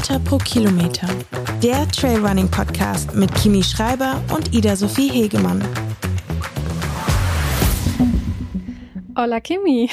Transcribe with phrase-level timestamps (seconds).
[0.00, 1.08] Höhenmeter pro Kilometer.
[1.62, 5.62] Der Trailrunning Podcast mit Kimi Schreiber und Ida Sophie Hegemann.
[9.14, 9.90] Hola Kimi.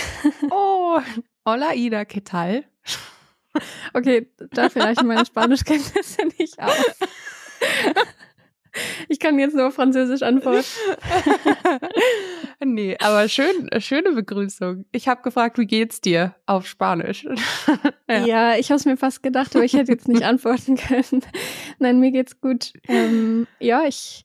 [0.49, 1.01] Oh,
[1.45, 2.63] hola Ida, ¿qué tal?
[3.93, 6.95] Okay, dafür reichen meine Spanischkenntnisse nicht auf.
[9.09, 10.65] Ich kann jetzt nur Französisch antworten.
[12.63, 14.85] nee, aber schön, schöne Begrüßung.
[14.91, 17.25] Ich habe gefragt, wie geht's dir auf Spanisch?
[18.09, 18.25] ja.
[18.25, 21.21] ja, ich habe es mir fast gedacht, aber ich hätte jetzt nicht antworten können.
[21.79, 22.73] Nein, mir geht's gut.
[22.87, 24.23] Ähm, ja, ich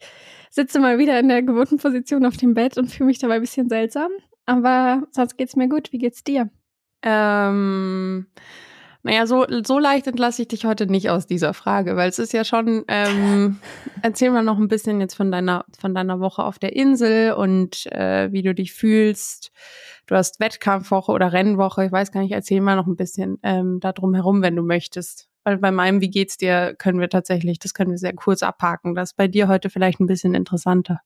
[0.51, 3.41] sitze mal wieder in der gewohnten Position auf dem Bett und fühle mich dabei ein
[3.41, 4.11] bisschen seltsam.
[4.47, 5.93] Aber sonst geht's mir gut.
[5.93, 6.51] Wie geht's dir?
[7.03, 8.27] Ähm,
[9.05, 12.33] naja, so, so leicht entlasse ich dich heute nicht aus dieser Frage, weil es ist
[12.33, 13.59] ja schon, ähm,
[14.03, 17.87] erzähl mal noch ein bisschen jetzt von deiner, von deiner Woche auf der Insel und
[17.93, 19.51] äh, wie du dich fühlst.
[20.07, 23.81] Du hast Wettkampfwoche oder Rennwoche, ich weiß gar nicht, erzähl mal noch ein bisschen ähm,
[23.81, 25.29] da drum herum, wenn du möchtest.
[25.45, 28.95] Weil bei meinem Wie geht's dir können wir tatsächlich, das können wir sehr kurz abhaken.
[28.95, 31.01] Das ist bei dir heute vielleicht ein bisschen interessanter.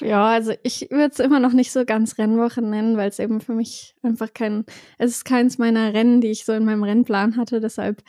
[0.00, 3.40] Ja, also ich würde es immer noch nicht so ganz Rennwoche nennen, weil es eben
[3.40, 4.64] für mich einfach kein,
[4.98, 7.60] es ist keins meiner Rennen, die ich so in meinem Rennplan hatte.
[7.60, 8.02] Deshalb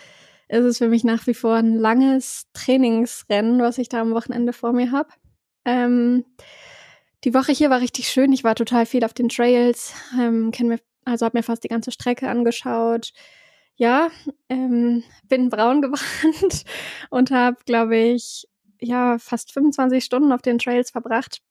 [0.49, 4.53] ist es für mich nach wie vor ein langes Trainingsrennen, was ich da am Wochenende
[4.53, 5.09] vor mir habe.
[5.66, 6.25] Ähm,
[7.23, 8.31] die Woche hier war richtig schön.
[8.33, 11.92] Ich war total viel auf den Trails, ähm, mir, also habe mir fast die ganze
[11.92, 13.11] Strecke angeschaut.
[13.75, 14.09] Ja,
[14.49, 16.64] ähm, bin braun gebrannt
[17.09, 18.47] und habe, glaube ich,
[18.81, 21.42] ja fast 25 Stunden auf den Trails verbracht.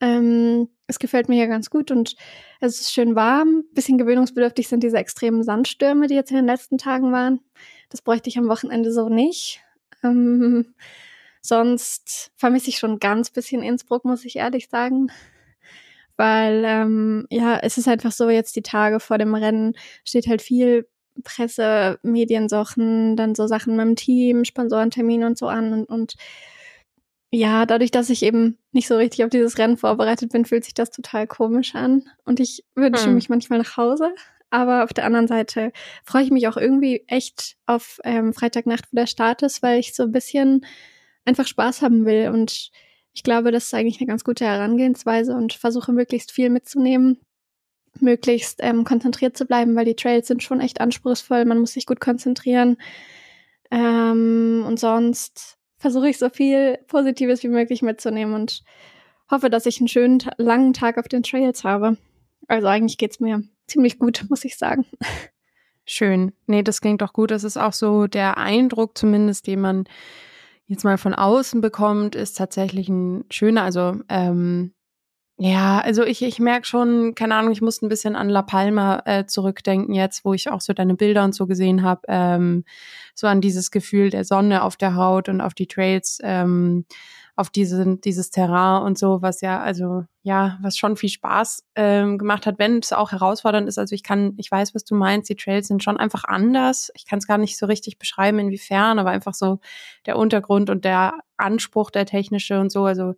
[0.00, 2.16] Ähm, es gefällt mir hier ganz gut und
[2.60, 3.64] es ist schön warm.
[3.72, 7.40] Bisschen gewöhnungsbedürftig sind diese extremen Sandstürme, die jetzt in den letzten Tagen waren.
[7.88, 9.60] Das bräuchte ich am Wochenende so nicht.
[10.02, 10.74] Ähm,
[11.42, 15.10] sonst vermisse ich schon ganz bisschen Innsbruck, muss ich ehrlich sagen.
[16.16, 20.42] Weil, ähm, ja, es ist einfach so, jetzt die Tage vor dem Rennen steht halt
[20.42, 20.86] viel
[21.24, 26.14] Presse, Mediensachen, dann so Sachen mit dem Team, Sponsorentermin und so an und, und
[27.30, 30.74] ja, dadurch, dass ich eben nicht so richtig auf dieses Rennen vorbereitet bin, fühlt sich
[30.74, 32.02] das total komisch an.
[32.24, 33.14] Und ich wünsche hm.
[33.14, 34.12] mich manchmal nach Hause.
[34.50, 35.72] Aber auf der anderen Seite
[36.04, 39.94] freue ich mich auch irgendwie echt auf ähm, Freitagnacht, wo der Start ist, weil ich
[39.94, 40.66] so ein bisschen
[41.24, 42.30] einfach Spaß haben will.
[42.30, 42.72] Und
[43.12, 47.20] ich glaube, das ist eigentlich eine ganz gute Herangehensweise und versuche möglichst viel mitzunehmen,
[48.00, 51.44] möglichst ähm, konzentriert zu bleiben, weil die Trails sind schon echt anspruchsvoll.
[51.44, 52.76] Man muss sich gut konzentrieren.
[53.70, 58.62] Ähm, und sonst versuche ich so viel Positives wie möglich mitzunehmen und
[59.30, 61.96] hoffe, dass ich einen schönen, langen Tag auf den Trails habe.
[62.46, 64.84] Also eigentlich geht's mir ziemlich gut, muss ich sagen.
[65.86, 66.32] Schön.
[66.46, 67.30] Nee, das klingt doch gut.
[67.30, 69.84] Das ist auch so der Eindruck zumindest, den man
[70.66, 74.72] jetzt mal von außen bekommt, ist tatsächlich ein schöner, also ähm,
[75.42, 79.00] ja, also ich, ich merke schon, keine Ahnung, ich musste ein bisschen an La Palma
[79.06, 82.64] äh, zurückdenken jetzt, wo ich auch so deine Bilder und so gesehen habe, ähm,
[83.14, 86.84] so an dieses Gefühl der Sonne auf der Haut und auf die Trails, ähm,
[87.36, 92.18] auf diese, dieses Terrain und so, was ja, also ja, was schon viel Spaß ähm,
[92.18, 93.78] gemacht hat, wenn es auch herausfordernd ist.
[93.78, 96.90] Also ich kann, ich weiß, was du meinst, die Trails sind schon einfach anders.
[96.94, 99.58] Ich kann es gar nicht so richtig beschreiben, inwiefern, aber einfach so
[100.04, 103.14] der Untergrund und der Anspruch, der technische und so, also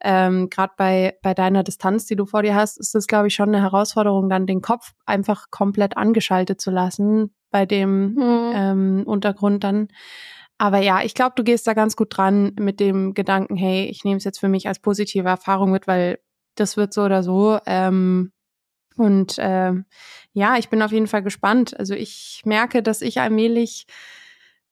[0.00, 3.34] ähm, gerade bei, bei deiner Distanz, die du vor dir hast, ist das, glaube ich,
[3.34, 8.52] schon eine Herausforderung, dann den Kopf einfach komplett angeschaltet zu lassen bei dem mhm.
[8.54, 9.88] ähm, Untergrund dann.
[10.58, 14.04] Aber ja, ich glaube, du gehst da ganz gut dran mit dem Gedanken, hey, ich
[14.04, 16.18] nehme es jetzt für mich als positive Erfahrung mit, weil
[16.54, 17.58] das wird so oder so.
[17.66, 18.32] Ähm,
[18.96, 19.72] und äh,
[20.32, 21.78] ja, ich bin auf jeden Fall gespannt.
[21.78, 23.86] Also ich merke, dass ich allmählich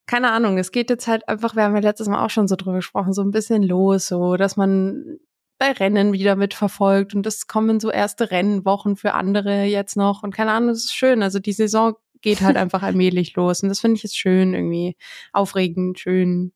[0.06, 2.56] keine Ahnung, es geht jetzt halt einfach, wir haben ja letztes Mal auch schon so
[2.56, 5.18] drüber gesprochen, so ein bisschen los, so, dass man
[5.58, 10.34] bei Rennen wieder mitverfolgt und es kommen so erste Rennwochen für andere jetzt noch und
[10.34, 11.22] keine Ahnung, das ist schön.
[11.22, 14.96] Also die Saison geht halt einfach allmählich los und das finde ich jetzt schön, irgendwie
[15.32, 16.52] aufregend, schön.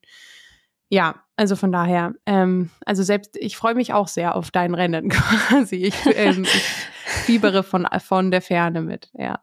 [0.89, 5.09] Ja, also von daher, ähm, also selbst ich freue mich auch sehr auf dein Rennen
[5.09, 5.85] quasi.
[5.85, 6.63] Ich, ähm, ich
[7.25, 9.39] fiebere von, von der Ferne mit, ja.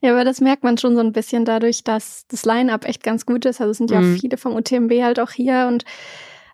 [0.00, 3.26] Ja, aber das merkt man schon so ein bisschen dadurch, dass das Line-Up echt ganz
[3.26, 3.60] gut ist.
[3.60, 4.18] Also es sind ja mhm.
[4.18, 5.84] viele vom UTMB halt auch hier und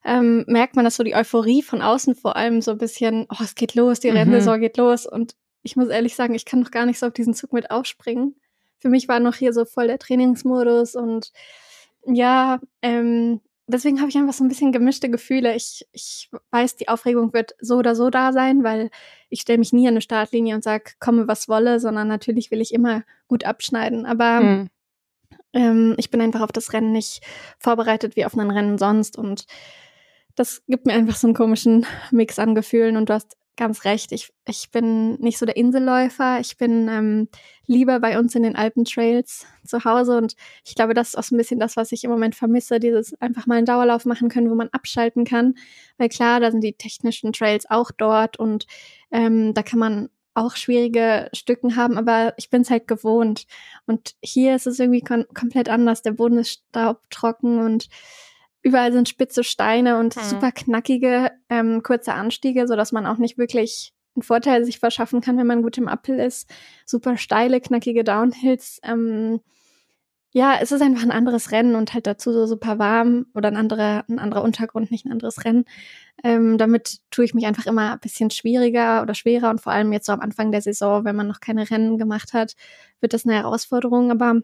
[0.05, 3.43] ähm, merkt man, dass so die Euphorie von außen vor allem so ein bisschen, oh,
[3.43, 4.17] es geht los, die mhm.
[4.17, 5.07] Rennsaison geht los.
[5.07, 7.71] Und ich muss ehrlich sagen, ich kann noch gar nicht so auf diesen Zug mit
[7.71, 8.35] aufspringen.
[8.79, 11.33] Für mich war noch hier so voll der Trainingsmodus und
[12.05, 15.55] ja, ähm, deswegen habe ich einfach so ein bisschen gemischte Gefühle.
[15.55, 18.91] Ich, ich weiß, die Aufregung wird so oder so da sein, weil
[19.29, 22.61] ich stelle mich nie an eine Startlinie und sage, komme was wolle, sondern natürlich will
[22.61, 24.07] ich immer gut abschneiden.
[24.07, 24.71] Aber mhm.
[25.53, 27.23] ähm, ich bin einfach auf das Rennen nicht
[27.59, 29.47] vorbereitet wie auf ein Rennen sonst und
[30.35, 34.13] das gibt mir einfach so einen komischen Mix an Gefühlen und du hast ganz recht.
[34.13, 36.41] Ich, ich bin nicht so der Inselläufer.
[36.41, 37.29] Ich bin ähm,
[37.67, 40.17] lieber bei uns in den Alpentrails zu Hause.
[40.17, 42.81] Und ich glaube, das ist auch so ein bisschen das, was ich im Moment vermisse,
[42.81, 45.55] dieses einfach mal einen Dauerlauf machen können, wo man abschalten kann.
[45.99, 48.67] Weil klar, da sind die technischen Trails auch dort und
[49.11, 53.47] ähm, da kann man auch schwierige Stücken haben, aber ich bin es halt gewohnt.
[53.87, 56.03] Und hier ist es irgendwie komplett anders.
[56.03, 57.89] Der Boden ist staubtrocken und
[58.63, 60.23] überall sind spitze Steine und hm.
[60.23, 65.21] super knackige, ähm, kurze Anstiege, so dass man auch nicht wirklich einen Vorteil sich verschaffen
[65.21, 66.49] kann, wenn man gut im Uphill ist.
[66.85, 68.79] Super steile, knackige Downhills.
[68.83, 69.41] Ähm,
[70.35, 73.57] ja, es ist einfach ein anderes Rennen und halt dazu so super warm oder ein
[73.57, 75.67] anderer, ein anderer Untergrund, nicht ein anderes Rennen.
[76.25, 79.93] Ähm, damit tue ich mich einfach immer ein bisschen schwieriger oder schwerer und vor allem
[79.93, 82.55] jetzt so am Anfang der Saison, wenn man noch keine Rennen gemacht hat,
[83.01, 84.11] wird das eine Herausforderung.
[84.11, 84.41] Aber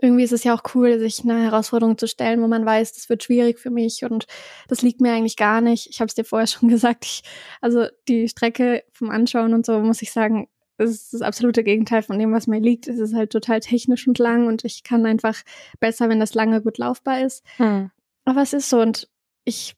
[0.00, 3.08] irgendwie ist es ja auch cool, sich eine Herausforderung zu stellen, wo man weiß, das
[3.08, 4.26] wird schwierig für mich und
[4.68, 5.88] das liegt mir eigentlich gar nicht.
[5.88, 7.04] Ich habe es dir vorher schon gesagt.
[7.04, 7.22] Ich,
[7.60, 10.48] also die Strecke vom Anschauen und so muss ich sagen,
[10.78, 12.86] ist das absolute Gegenteil von dem, was mir liegt.
[12.86, 15.36] Es ist halt total technisch und lang und ich kann einfach
[15.80, 17.44] besser, wenn das lange gut laufbar ist.
[17.56, 17.90] Hm.
[18.26, 19.08] Aber es ist so und
[19.44, 19.74] ich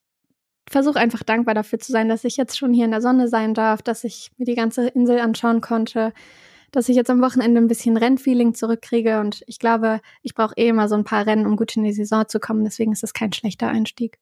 [0.68, 3.54] versuche einfach dankbar dafür zu sein, dass ich jetzt schon hier in der Sonne sein
[3.54, 6.12] darf, dass ich mir die ganze Insel anschauen konnte,
[6.70, 10.68] dass ich jetzt am Wochenende ein bisschen Rennfeeling zurückkriege und ich glaube, ich brauche eh
[10.68, 12.64] immer so ein paar Rennen, um gut in die Saison zu kommen.
[12.64, 14.18] Deswegen ist das kein schlechter Einstieg.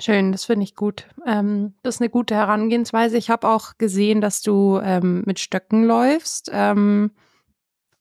[0.00, 1.06] Schön, das finde ich gut.
[1.24, 3.16] Ähm, das ist eine gute Herangehensweise.
[3.16, 6.50] Ich habe auch gesehen, dass du ähm, mit Stöcken läufst.
[6.52, 7.12] Ähm,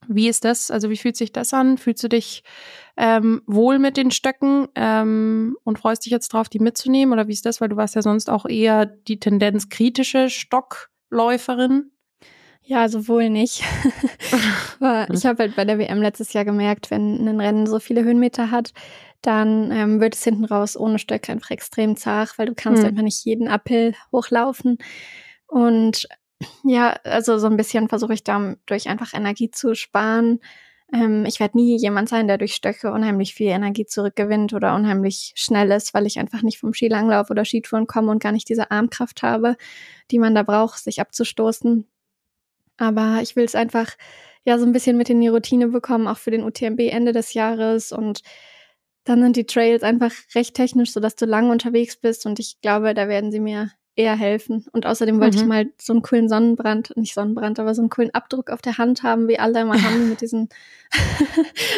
[0.08, 0.72] wie ist das?
[0.72, 1.78] Also wie fühlt sich das an?
[1.78, 2.44] Fühlst du dich
[2.98, 7.14] ähm, wohl mit den Stöcken ähm, und freust dich jetzt drauf, die mitzunehmen?
[7.14, 7.62] Oder wie ist das?
[7.62, 11.92] Weil du warst ja sonst auch eher die Tendenz kritische Stockläuferin.
[12.68, 13.62] Ja, sowohl nicht.
[15.12, 18.50] ich habe halt bei der WM letztes Jahr gemerkt, wenn ein Rennen so viele Höhenmeter
[18.50, 18.74] hat,
[19.22, 22.90] dann ähm, wird es hinten raus ohne Stöcke einfach extrem zart, weil du kannst mhm.
[22.90, 24.80] einfach nicht jeden Uphill hochlaufen.
[25.48, 26.08] Und
[26.64, 30.40] ja, also so ein bisschen versuche ich dadurch einfach Energie zu sparen.
[30.92, 35.34] Ähm, ich werde nie jemand sein, der durch Stöcke unheimlich viel Energie zurückgewinnt oder unheimlich
[35.36, 38.72] schnell ist, weil ich einfach nicht vom Skilanglauf oder Skitouren komme und gar nicht diese
[38.72, 39.56] Armkraft habe,
[40.12, 41.88] die man da braucht, sich abzustoßen.
[42.78, 43.96] Aber ich will es einfach
[44.44, 47.34] ja so ein bisschen mit in die Routine bekommen, auch für den UTMB Ende des
[47.34, 47.92] Jahres.
[47.92, 48.22] Und
[49.04, 52.26] dann sind die Trails einfach recht technisch, sodass du lang unterwegs bist.
[52.26, 54.66] Und ich glaube, da werden sie mir eher helfen.
[54.72, 55.44] Und außerdem wollte mhm.
[55.44, 58.78] ich mal so einen coolen Sonnenbrand, nicht Sonnenbrand, aber so einen coolen Abdruck auf der
[58.78, 60.50] Hand haben, wie alle immer haben, mit diesen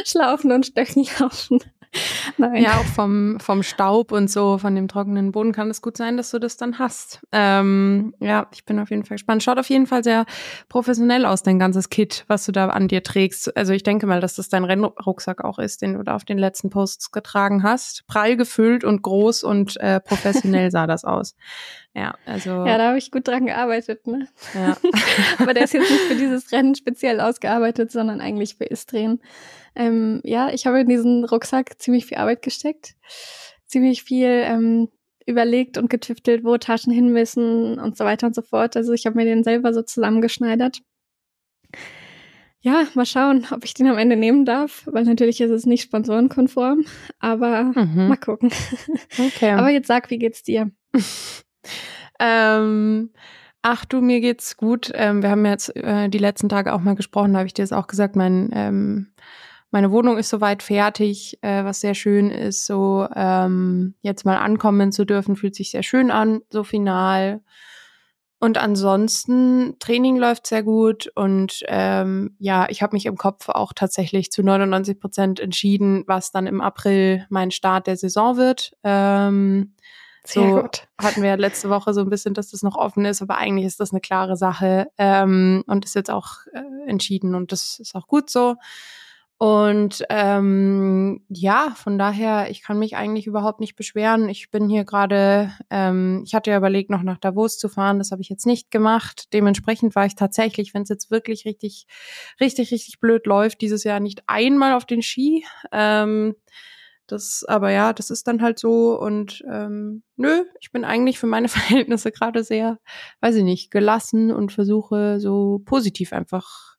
[0.06, 1.60] Schlaufen und Stöcken laufen.
[2.38, 2.62] Nein.
[2.62, 6.18] Ja, auch vom, vom Staub und so, von dem trockenen Boden kann es gut sein,
[6.18, 7.22] dass du das dann hast.
[7.32, 9.44] Ähm, ja, ich bin auf jeden Fall gespannt.
[9.44, 10.26] Schaut auf jeden Fall sehr
[10.70, 13.56] professionell aus, dein ganzes Kit, was du da an dir trägst.
[13.58, 16.38] Also ich denke mal, dass das dein Rennrucksack auch ist, den du da auf den
[16.38, 18.06] letzten Posts getragen hast.
[18.08, 21.36] Prall gefüllt und groß und äh, professionell sah das aus.
[21.98, 22.50] Ja, also.
[22.52, 24.28] Ja, da habe ich gut dran gearbeitet, ne?
[24.54, 24.78] Ja.
[25.40, 29.20] Aber der ist jetzt nicht für dieses Rennen speziell ausgearbeitet, sondern eigentlich für Istrien.
[29.76, 32.94] Ähm, ja, ich habe in diesen Rucksack ziemlich viel Arbeit gesteckt,
[33.66, 34.90] ziemlich viel ähm,
[35.26, 38.78] überlegt und getüftelt, wo Taschen hin müssen und so weiter und so fort.
[38.78, 40.82] Also ich habe mir den selber so zusammengeschneidert.
[42.60, 45.84] Ja, mal schauen, ob ich den am Ende nehmen darf, weil natürlich ist es nicht
[45.84, 46.86] sponsorenkonform,
[47.18, 48.08] aber mhm.
[48.08, 48.52] mal gucken.
[49.18, 49.50] Okay.
[49.58, 50.70] aber jetzt sag, wie geht's dir?
[52.20, 53.12] ähm,
[53.62, 54.92] ach du, mir geht's gut.
[54.94, 57.64] Ähm, wir haben jetzt äh, die letzten Tage auch mal gesprochen, da habe ich dir
[57.64, 59.08] das auch gesagt, mein ähm,
[59.72, 62.66] meine Wohnung ist soweit fertig, äh, was sehr schön ist.
[62.66, 67.42] So ähm, jetzt mal ankommen zu dürfen, fühlt sich sehr schön an, so final.
[68.40, 73.74] Und ansonsten, Training läuft sehr gut und ähm, ja, ich habe mich im Kopf auch
[73.74, 78.74] tatsächlich zu 99 Prozent entschieden, was dann im April mein Start der Saison wird.
[78.84, 79.74] Ähm,
[80.28, 80.68] so
[81.02, 83.80] hatten wir letzte Woche so ein bisschen, dass das noch offen ist, aber eigentlich ist
[83.80, 88.08] das eine klare Sache ähm, und ist jetzt auch äh, entschieden und das ist auch
[88.08, 88.56] gut so.
[89.40, 94.30] Und ähm, ja, von daher, ich kann mich eigentlich überhaupt nicht beschweren.
[94.30, 98.00] Ich bin hier gerade, ähm, ich hatte ja überlegt, noch nach Davos zu fahren.
[98.00, 99.32] Das habe ich jetzt nicht gemacht.
[99.34, 101.86] Dementsprechend war ich tatsächlich, wenn es jetzt wirklich richtig,
[102.42, 105.46] richtig, richtig blöd läuft, dieses Jahr nicht einmal auf den Ski.
[105.72, 106.36] Ähm,
[107.08, 111.28] das, aber ja, das ist dann halt so und ähm, nö, ich bin eigentlich für
[111.28, 112.80] meine Verhältnisse gerade sehr,
[113.22, 116.76] weiß ich nicht, gelassen und versuche so positiv einfach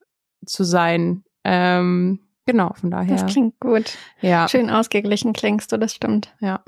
[0.47, 1.25] zu sein.
[1.45, 3.17] Ähm, genau, von daher.
[3.17, 3.97] Das klingt gut.
[4.21, 4.49] Ja.
[4.49, 6.35] Schön ausgeglichen klingst du, das stimmt.
[6.41, 6.63] Ja.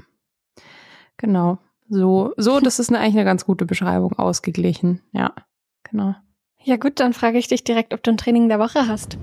[1.17, 1.59] Genau.
[1.88, 5.02] So, so, das ist eine, eigentlich eine ganz gute Beschreibung, ausgeglichen.
[5.12, 5.35] Ja,
[5.83, 6.14] genau.
[6.62, 9.19] Ja gut, dann frage ich dich direkt, ob du ein Training der Woche hast.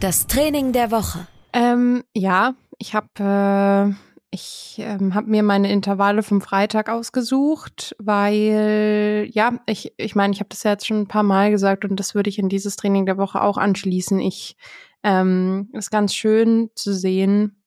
[0.00, 1.26] Das Training der Woche.
[1.54, 3.96] Ähm, ja, ich habe
[4.30, 10.40] ich ähm, habe mir meine Intervalle vom Freitag ausgesucht, weil ja, ich ich meine, ich
[10.40, 12.76] habe das ja jetzt schon ein paar Mal gesagt und das würde ich in dieses
[12.76, 14.20] Training der Woche auch anschließen.
[14.20, 14.56] Ich
[15.02, 17.62] ähm, ist ganz schön zu sehen,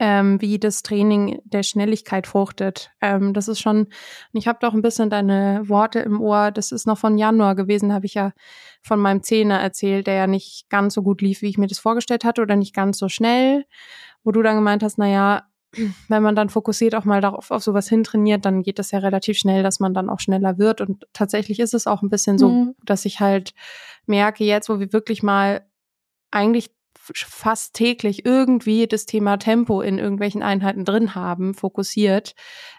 [0.00, 2.90] ähm, wie das Training der Schnelligkeit fruchtet.
[3.02, 3.88] Ähm, das ist schon,
[4.32, 6.50] ich habe doch ein bisschen deine Worte im Ohr.
[6.50, 8.32] Das ist noch von Januar gewesen, habe ich ja
[8.82, 11.78] von meinem Zehner erzählt, der ja nicht ganz so gut lief, wie ich mir das
[11.78, 13.66] vorgestellt hatte oder nicht ganz so schnell,
[14.24, 15.42] wo du dann gemeint hast, na ja,
[16.08, 19.36] wenn man dann fokussiert auch mal darauf auf sowas hintrainiert, dann geht das ja relativ
[19.36, 20.80] schnell, dass man dann auch schneller wird.
[20.80, 22.74] Und tatsächlich ist es auch ein bisschen so, mhm.
[22.86, 23.52] dass ich halt
[24.06, 25.66] merke, jetzt, wo wir wirklich mal
[26.30, 26.70] eigentlich
[27.14, 32.34] fast täglich irgendwie das Thema Tempo in irgendwelchen Einheiten drin haben, fokussiert,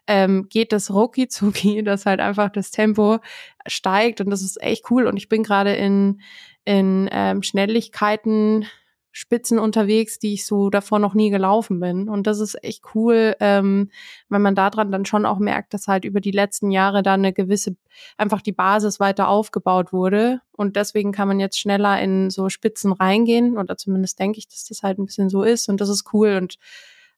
[0.08, 3.20] ähm, geht das rucki zucki, dass halt einfach das Tempo
[3.68, 5.08] steigt und das ist echt cool.
[5.08, 6.22] Und ich bin gerade in,
[6.66, 8.66] in ähm, Schnelligkeiten
[9.12, 12.08] Spitzen unterwegs, die ich so davor noch nie gelaufen bin.
[12.08, 13.91] Und das ist echt cool, ähm,
[14.30, 17.34] wenn man daran dann schon auch merkt, dass halt über die letzten Jahre da eine
[17.34, 17.75] gewisse,
[18.18, 20.41] einfach die Basis weiter aufgebaut wurde.
[20.51, 23.58] Und deswegen kann man jetzt schneller in so Spitzen reingehen.
[23.58, 25.68] Oder zumindest denke ich, dass das halt ein bisschen so ist.
[25.68, 26.38] Und das ist cool.
[26.38, 26.58] Und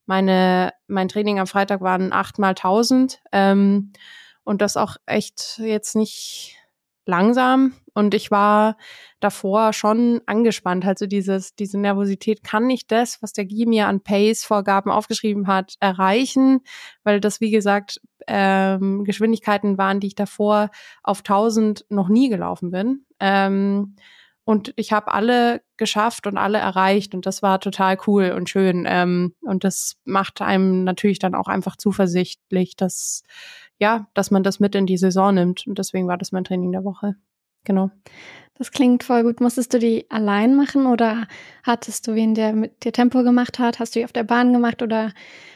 [0.05, 3.21] meine, mein Training am Freitag waren acht mal tausend.
[3.31, 3.93] Ähm,
[4.43, 6.57] und das auch echt jetzt nicht
[7.05, 8.77] langsam und ich war
[9.19, 10.85] davor schon angespannt.
[10.85, 15.75] Also dieses, diese Nervosität, kann ich das, was der Guy mir an Pace-Vorgaben aufgeschrieben hat,
[15.79, 16.61] erreichen?
[17.03, 20.69] Weil das, wie gesagt, ähm, Geschwindigkeiten waren, die ich davor
[21.03, 23.05] auf 1000 noch nie gelaufen bin.
[23.19, 23.95] Ähm,
[24.45, 28.85] und ich habe alle geschafft und alle erreicht und das war total cool und schön.
[28.87, 33.23] Ähm, und das macht einem natürlich dann auch einfach zuversichtlich, dass
[33.79, 35.67] ja, dass man das mit in die Saison nimmt.
[35.67, 37.15] Und deswegen war das mein Training der Woche.
[37.63, 37.91] Genau.
[38.55, 39.41] Das klingt voll gut.
[39.41, 41.27] Musstest du die allein machen oder
[41.63, 43.79] hattest du wen, der mit dir Tempo gemacht hat?
[43.79, 45.11] Hast du die auf der Bahn gemacht oder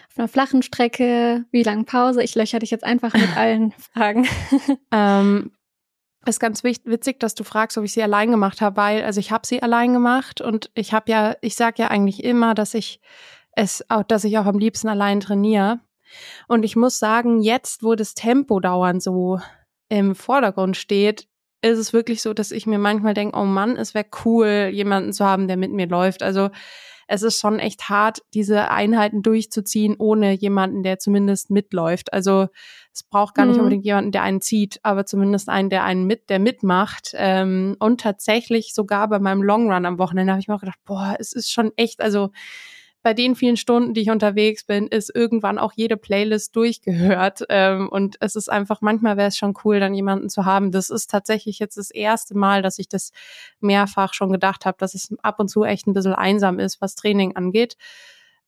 [0.10, 1.46] auf einer flachen Strecke?
[1.52, 2.24] Wie lange Pause?
[2.24, 4.28] Ich löcher dich jetzt einfach mit allen Fragen.
[4.92, 5.52] ähm,
[6.26, 9.32] ist ganz witzig, dass du fragst, ob ich sie allein gemacht habe, weil also ich
[9.32, 13.00] habe sie allein gemacht und ich habe ja, ich sage ja eigentlich immer, dass ich
[13.54, 15.80] es auch, dass ich auch am liebsten allein trainiere.
[16.48, 19.40] Und ich muss sagen, jetzt, wo das Tempo dauernd so
[19.90, 21.28] im Vordergrund steht,
[21.62, 25.14] ist es wirklich so, dass ich mir manchmal denke, oh Mann, es wäre cool, jemanden
[25.14, 26.24] zu haben, der mit mir läuft.
[26.24, 26.50] Also
[27.08, 32.12] es ist schon echt hart, diese Einheiten durchzuziehen, ohne jemanden, der zumindest mitläuft.
[32.12, 32.48] Also
[32.94, 33.62] es braucht gar nicht mhm.
[33.62, 37.12] unbedingt jemanden, der einen zieht, aber zumindest einen, der einen mit, der mitmacht.
[37.14, 40.80] Ähm, und tatsächlich sogar bei meinem Long Run am Wochenende habe ich mir auch gedacht,
[40.84, 42.32] boah, es ist schon echt, also
[43.08, 47.42] bei den vielen Stunden, die ich unterwegs bin, ist irgendwann auch jede Playlist durchgehört.
[47.50, 50.72] Ähm, und es ist einfach, manchmal wäre es schon cool, dann jemanden zu haben.
[50.72, 53.14] Das ist tatsächlich jetzt das erste Mal, dass ich das
[53.62, 56.96] mehrfach schon gedacht habe, dass es ab und zu echt ein bisschen einsam ist, was
[56.96, 57.78] Training angeht.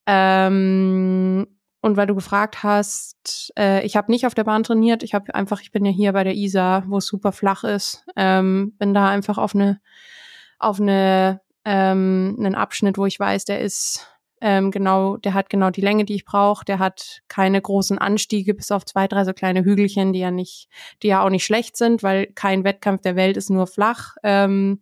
[0.06, 1.48] Ähm,
[1.82, 5.34] und weil du gefragt hast, äh, ich habe nicht auf der Bahn trainiert, ich habe
[5.34, 8.94] einfach, ich bin ja hier bei der Isar, wo es super flach ist, ähm, bin
[8.94, 9.80] da einfach auf eine
[10.60, 15.69] auf eine ähm, einen Abschnitt, wo ich weiß, der ist ähm, genau, der hat genau
[15.69, 16.65] die Länge, die ich brauche.
[16.65, 20.69] Der hat keine großen Anstiege, bis auf zwei, drei so kleine Hügelchen, die ja nicht,
[21.03, 24.15] die ja auch nicht schlecht sind, weil kein Wettkampf der Welt ist nur flach.
[24.24, 24.81] Ähm,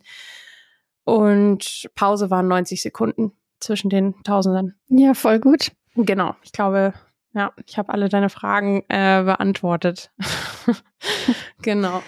[1.03, 4.75] und Pause waren 90 Sekunden zwischen den Tausenden.
[4.89, 5.71] Ja, voll gut.
[5.95, 6.93] Genau, ich glaube,
[7.33, 10.11] ja, ich habe alle deine Fragen äh, beantwortet.
[11.61, 12.03] genau.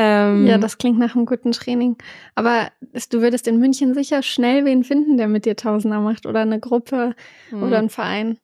[0.00, 1.96] Ähm, ja, das klingt nach einem guten Training.
[2.36, 2.70] Aber
[3.10, 6.60] du würdest in München sicher schnell wen finden, der mit dir Tausender macht oder eine
[6.60, 7.16] Gruppe
[7.50, 7.62] mhm.
[7.64, 8.38] oder ein Verein.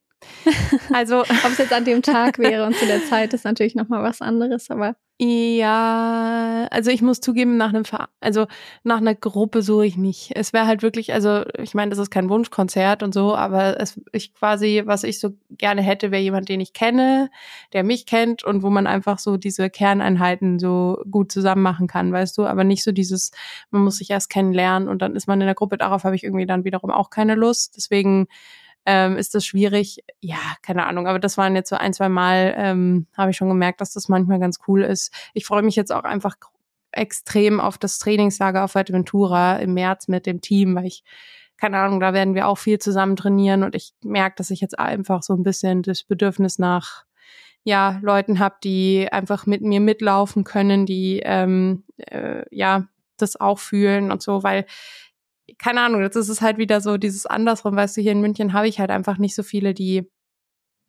[0.92, 4.02] Also, ob es jetzt an dem Tag wäre und zu der Zeit ist natürlich nochmal
[4.02, 8.46] was anderes, aber ja, also ich muss zugeben, nach einem Ver also
[8.82, 10.32] nach einer Gruppe suche ich nicht.
[10.34, 14.00] Es wäre halt wirklich, also ich meine, das ist kein Wunschkonzert und so, aber es
[14.10, 17.30] ich quasi, was ich so gerne hätte, wäre jemand, den ich kenne,
[17.72, 22.12] der mich kennt und wo man einfach so diese Kerneinheiten so gut zusammen machen kann,
[22.12, 23.30] weißt du, aber nicht so dieses,
[23.70, 26.24] man muss sich erst kennenlernen und dann ist man in der Gruppe, darauf habe ich
[26.24, 27.76] irgendwie dann wiederum auch keine Lust.
[27.76, 28.26] Deswegen
[28.86, 30.04] ähm, ist das schwierig.
[30.20, 33.48] Ja, keine Ahnung, aber das waren jetzt so ein, zwei Mal, ähm, habe ich schon
[33.48, 35.12] gemerkt, dass das manchmal ganz cool ist.
[35.32, 36.36] Ich freue mich jetzt auch einfach
[36.92, 41.02] extrem auf das Trainingslager auf Fuerteventura im März mit dem Team, weil ich
[41.56, 44.78] keine Ahnung, da werden wir auch viel zusammen trainieren und ich merke, dass ich jetzt
[44.78, 47.04] einfach so ein bisschen das Bedürfnis nach
[47.62, 52.86] ja Leuten habe, die einfach mit mir mitlaufen können, die ähm, äh, ja
[53.16, 54.66] das auch fühlen und so, weil
[55.58, 58.52] keine Ahnung, jetzt ist es halt wieder so dieses andersrum, weißt du, hier in München
[58.52, 60.08] habe ich halt einfach nicht so viele, die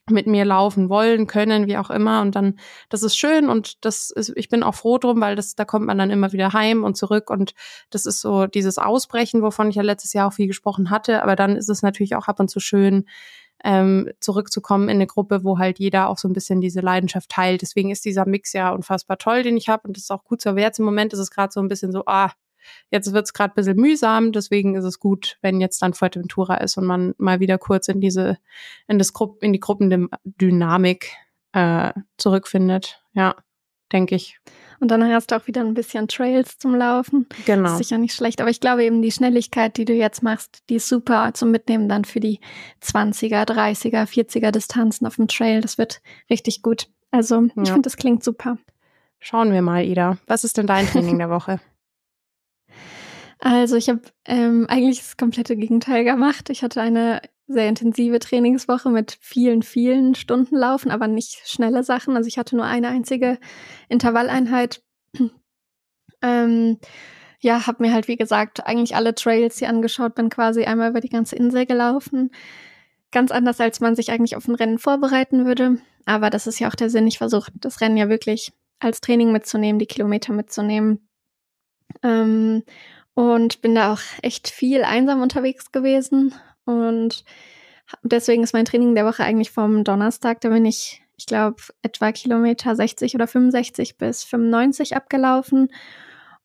[0.09, 2.21] mit mir laufen wollen, können, wie auch immer.
[2.21, 2.59] Und dann,
[2.89, 5.87] das ist schön und das ist, ich bin auch froh drum, weil das, da kommt
[5.87, 7.53] man dann immer wieder heim und zurück und
[7.89, 11.23] das ist so dieses Ausbrechen, wovon ich ja letztes Jahr auch viel gesprochen hatte.
[11.23, 13.05] Aber dann ist es natürlich auch ab und zu schön,
[13.63, 17.63] ähm, zurückzukommen in eine Gruppe, wo halt jeder auch so ein bisschen diese Leidenschaft teilt.
[17.63, 20.41] Deswegen ist dieser Mix ja unfassbar toll, den ich habe und das ist auch gut
[20.41, 20.51] so.
[20.51, 22.31] Aber jetzt im Moment ist es gerade so ein bisschen so, ah,
[22.91, 26.57] jetzt wird's es gerade ein bisschen mühsam, deswegen ist es gut, wenn jetzt dann Fuerteventura
[26.57, 28.37] ist und man mal wieder kurz in diese,
[28.87, 31.11] in das Grupp, in die Gruppendynamik
[31.53, 33.01] äh, zurückfindet.
[33.13, 33.35] Ja,
[33.91, 34.39] denke ich.
[34.79, 37.27] Und dann hast du auch wieder ein bisschen Trails zum Laufen.
[37.45, 37.63] Genau.
[37.63, 38.41] Das ist sicher nicht schlecht.
[38.41, 41.87] Aber ich glaube eben, die Schnelligkeit, die du jetzt machst, die ist super zum Mitnehmen
[41.87, 42.39] dann für die
[42.83, 45.61] 20er, 30er, 40er Distanzen auf dem Trail.
[45.61, 46.89] Das wird richtig gut.
[47.11, 47.65] Also ich ja.
[47.65, 48.57] finde, das klingt super.
[49.19, 50.17] Schauen wir mal, Ida.
[50.27, 51.59] Was ist denn dein Training der Woche?
[53.39, 56.49] Also ich habe ähm, eigentlich das komplette Gegenteil gemacht.
[56.49, 62.15] Ich hatte eine sehr intensive Trainingswoche mit vielen, vielen Stunden Laufen, aber nicht schnelle Sachen.
[62.15, 63.37] Also ich hatte nur eine einzige
[63.87, 64.81] Intervalleinheit.
[66.21, 66.79] ähm,
[67.39, 71.01] ja, habe mir halt, wie gesagt, eigentlich alle Trails hier angeschaut, bin quasi einmal über
[71.01, 72.31] die ganze Insel gelaufen.
[73.11, 75.77] Ganz anders, als man sich eigentlich auf ein Rennen vorbereiten würde.
[76.05, 77.05] Aber das ist ja auch der Sinn.
[77.07, 81.07] Ich versuche das Rennen ja wirklich als Training mitzunehmen, die Kilometer mitzunehmen.
[82.01, 82.63] Ähm,
[83.15, 87.23] und bin da auch echt viel einsam unterwegs gewesen und
[88.03, 90.41] deswegen ist mein Training der Woche eigentlich vom Donnerstag.
[90.41, 95.69] Da bin ich, ich glaube, etwa Kilometer 60 oder 65 bis 95 abgelaufen.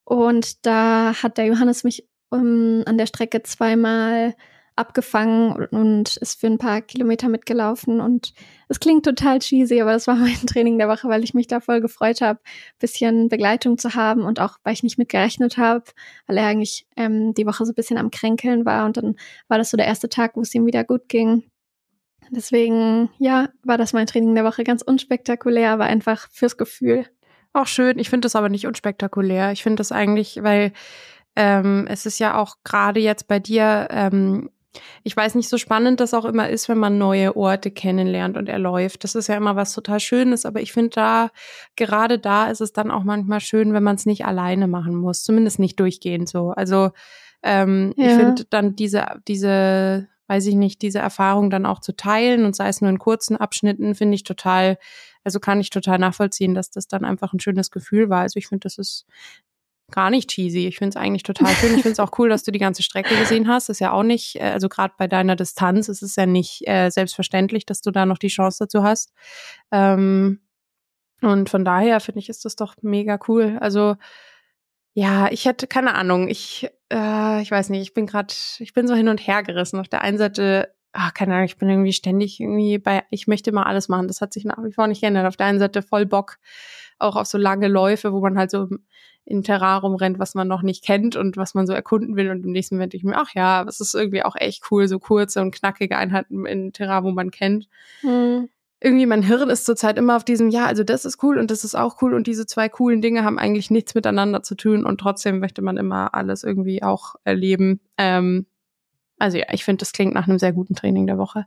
[0.04, 4.34] Und da hat der Johannes mich um, ähm, an der Strecke zweimal
[4.76, 8.00] abgefangen und ist für ein paar Kilometer mitgelaufen.
[8.00, 8.32] Und
[8.68, 11.60] es klingt total cheesy, aber das war mein Training der Woche, weil ich mich da
[11.60, 12.40] voll gefreut habe,
[12.78, 15.84] bisschen Begleitung zu haben und auch, weil ich nicht mitgerechnet habe,
[16.26, 18.86] weil er eigentlich ähm, die Woche so ein bisschen am Kränkeln war.
[18.86, 19.16] Und dann
[19.48, 21.44] war das so der erste Tag, wo es ihm wieder gut ging.
[22.30, 27.06] Deswegen, ja, war das mein Training der Woche ganz unspektakulär, aber einfach fürs Gefühl.
[27.52, 27.98] Auch schön.
[27.98, 29.50] Ich finde das aber nicht unspektakulär.
[29.50, 30.72] Ich finde das eigentlich, weil
[31.36, 34.50] ähm, es ist ja auch gerade jetzt bei dir ähm,
[35.02, 38.48] ich weiß nicht, so spannend das auch immer ist, wenn man neue Orte kennenlernt und
[38.48, 39.02] erläuft.
[39.04, 41.30] Das ist ja immer was total Schönes, aber ich finde da,
[41.76, 45.24] gerade da ist es dann auch manchmal schön, wenn man es nicht alleine machen muss,
[45.24, 46.50] zumindest nicht durchgehend so.
[46.50, 46.90] Also
[47.42, 48.06] ähm, ja.
[48.06, 52.54] ich finde dann diese, diese, weiß ich nicht, diese Erfahrung dann auch zu teilen und
[52.54, 54.78] sei es nur in kurzen Abschnitten, finde ich total,
[55.24, 58.20] also kann ich total nachvollziehen, dass das dann einfach ein schönes Gefühl war.
[58.20, 59.06] Also ich finde, das ist
[59.90, 60.66] gar nicht cheesy.
[60.66, 61.74] Ich finde es eigentlich total schön.
[61.74, 63.68] Ich finde es auch cool, dass du die ganze Strecke gesehen hast.
[63.68, 66.66] Das ist ja auch nicht, äh, also gerade bei deiner Distanz ist es ja nicht
[66.66, 69.12] äh, selbstverständlich, dass du da noch die Chance dazu hast.
[69.70, 70.40] Ähm,
[71.22, 73.58] und von daher finde ich, ist das doch mega cool.
[73.60, 73.96] Also
[74.94, 76.28] ja, ich hätte keine Ahnung.
[76.28, 77.82] Ich, äh, ich weiß nicht.
[77.82, 79.78] Ich bin gerade, ich bin so hin und her gerissen.
[79.78, 83.52] Auf der einen Seite ach, keine Ahnung, ich bin irgendwie ständig irgendwie bei, ich möchte
[83.52, 84.08] mal alles machen.
[84.08, 85.26] Das hat sich nach wie vor nicht geändert.
[85.26, 86.38] Auf der einen Seite voll Bock,
[87.00, 88.68] auch auf so lange Läufe, wo man halt so
[89.24, 92.30] in Terrarum rennt, was man noch nicht kennt und was man so erkunden will.
[92.30, 94.88] Und im nächsten Moment denke ich mir, ach ja, das ist irgendwie auch echt cool,
[94.88, 97.68] so kurze und knackige Einheiten in Terrain, wo man kennt.
[98.02, 98.48] Mhm.
[98.82, 101.64] Irgendwie mein Hirn ist zurzeit immer auf diesem, ja, also das ist cool und das
[101.64, 104.98] ist auch cool und diese zwei coolen Dinge haben eigentlich nichts miteinander zu tun und
[104.98, 107.80] trotzdem möchte man immer alles irgendwie auch erleben.
[107.98, 108.46] Ähm,
[109.18, 111.46] also ja, ich finde, das klingt nach einem sehr guten Training der Woche.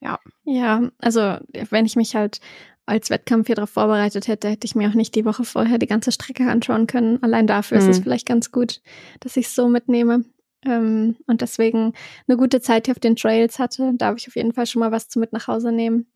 [0.00, 0.20] Ja.
[0.44, 1.38] Ja, also
[1.70, 2.40] wenn ich mich halt
[2.86, 5.88] als Wettkampf hier darauf vorbereitet hätte, hätte ich mir auch nicht die Woche vorher die
[5.88, 7.22] ganze Strecke anschauen können.
[7.22, 7.82] Allein dafür mhm.
[7.82, 8.04] ist es mhm.
[8.04, 8.80] vielleicht ganz gut,
[9.20, 10.24] dass ich es so mitnehme.
[10.64, 11.92] Ähm, und deswegen
[12.28, 13.92] eine gute Zeit hier auf den Trails hatte.
[13.96, 16.06] Da habe ich auf jeden Fall schon mal was zu mit nach Hause nehmen.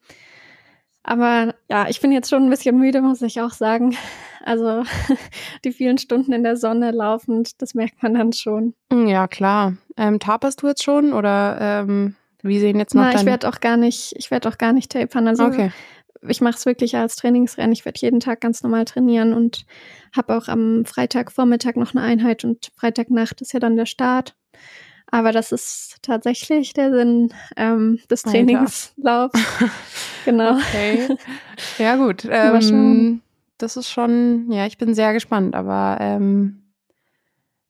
[1.03, 3.97] Aber ja, ich bin jetzt schon ein bisschen müde, muss ich auch sagen.
[4.45, 4.85] Also
[5.65, 8.75] die vielen Stunden in der Sonne laufend, das merkt man dann schon.
[8.93, 9.75] Ja, klar.
[9.97, 13.61] Ähm, taperst du jetzt schon oder ähm, wie sehen jetzt noch Na, ich werde auch
[13.61, 15.27] gar nicht, ich werde auch gar nicht tapern.
[15.27, 15.73] Also okay
[16.29, 17.73] ich mache es wirklich als Trainingsrennen.
[17.73, 19.65] Ich werde jeden Tag ganz normal trainieren und
[20.15, 24.35] habe auch am Freitagvormittag noch eine Einheit und Freitagnacht ist ja dann der Start.
[25.11, 29.39] Aber das ist tatsächlich der Sinn ähm, des Trainingslaufs.
[30.25, 30.57] genau.
[30.57, 31.17] Okay.
[31.79, 32.25] Ja, gut.
[32.31, 33.21] Ähm,
[33.59, 36.63] das ist schon, ja, ich bin sehr gespannt, aber ähm,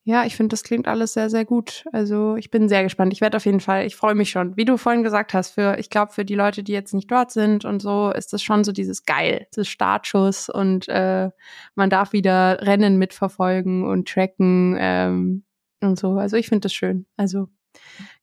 [0.03, 1.85] ja, ich finde, das klingt alles sehr, sehr gut.
[1.91, 3.13] Also ich bin sehr gespannt.
[3.13, 4.57] Ich werde auf jeden Fall, ich freue mich schon.
[4.57, 7.31] Wie du vorhin gesagt hast, für, ich glaube, für die Leute, die jetzt nicht dort
[7.31, 11.29] sind und so, ist das schon so dieses geil, das Startschuss und äh,
[11.75, 15.43] man darf wieder Rennen mitverfolgen und tracken ähm,
[15.81, 16.13] und so.
[16.13, 17.05] Also ich finde das schön.
[17.15, 17.49] Also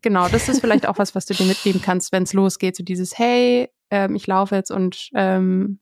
[0.02, 2.74] genau, das ist vielleicht auch was, was du dir mitnehmen kannst, wenn es losgeht.
[2.74, 5.78] So dieses, hey, ähm, ich laufe jetzt und ähm,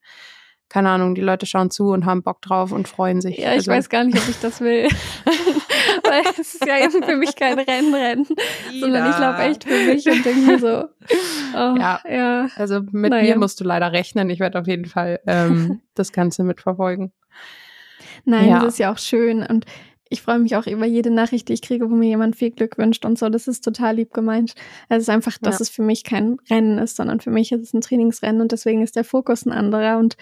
[0.69, 3.39] keine Ahnung, die Leute schauen zu und haben Bock drauf und freuen sich.
[3.39, 3.71] Ja, ich also.
[3.73, 4.89] weiß gar nicht, ob ich das will.
[6.09, 8.27] Weil es ist ja eben für mich kein Rennrennen,
[8.81, 10.85] sondern ich laufe echt für mich und denke mir so,
[11.55, 12.01] oh, ja.
[12.09, 12.49] ja.
[12.57, 13.35] Also mit naja.
[13.35, 14.31] mir musst du leider rechnen.
[14.31, 17.12] Ich werde auf jeden Fall ähm, das Ganze mitverfolgen.
[18.25, 18.61] Nein, ja.
[18.61, 19.66] das ist ja auch schön und
[20.09, 22.79] ich freue mich auch über jede Nachricht, die ich kriege, wo mir jemand viel Glück
[22.79, 23.29] wünscht und so.
[23.29, 24.55] Das ist total lieb gemeint.
[24.88, 25.62] Also es ist einfach, dass ja.
[25.62, 28.83] es für mich kein Rennen ist, sondern für mich ist es ein Trainingsrennen und deswegen
[28.83, 30.16] ist der Fokus ein anderer und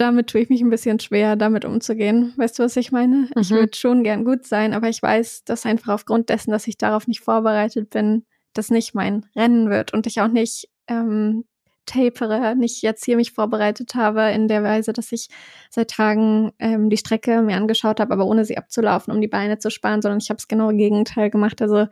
[0.00, 2.32] damit tue ich mich ein bisschen schwer, damit umzugehen.
[2.36, 3.28] Weißt du, was ich meine?
[3.34, 3.40] Mhm.
[3.40, 6.78] Ich würde schon gern gut sein, aber ich weiß, dass einfach aufgrund dessen, dass ich
[6.78, 11.44] darauf nicht vorbereitet bin, das nicht mein Rennen wird und ich auch nicht ähm,
[11.86, 15.28] tapere, nicht jetzt hier mich vorbereitet habe in der Weise, dass ich
[15.70, 19.58] seit Tagen ähm, die Strecke mir angeschaut habe, aber ohne sie abzulaufen, um die Beine
[19.58, 21.60] zu sparen, sondern ich habe das genaue Gegenteil gemacht.
[21.62, 21.86] Also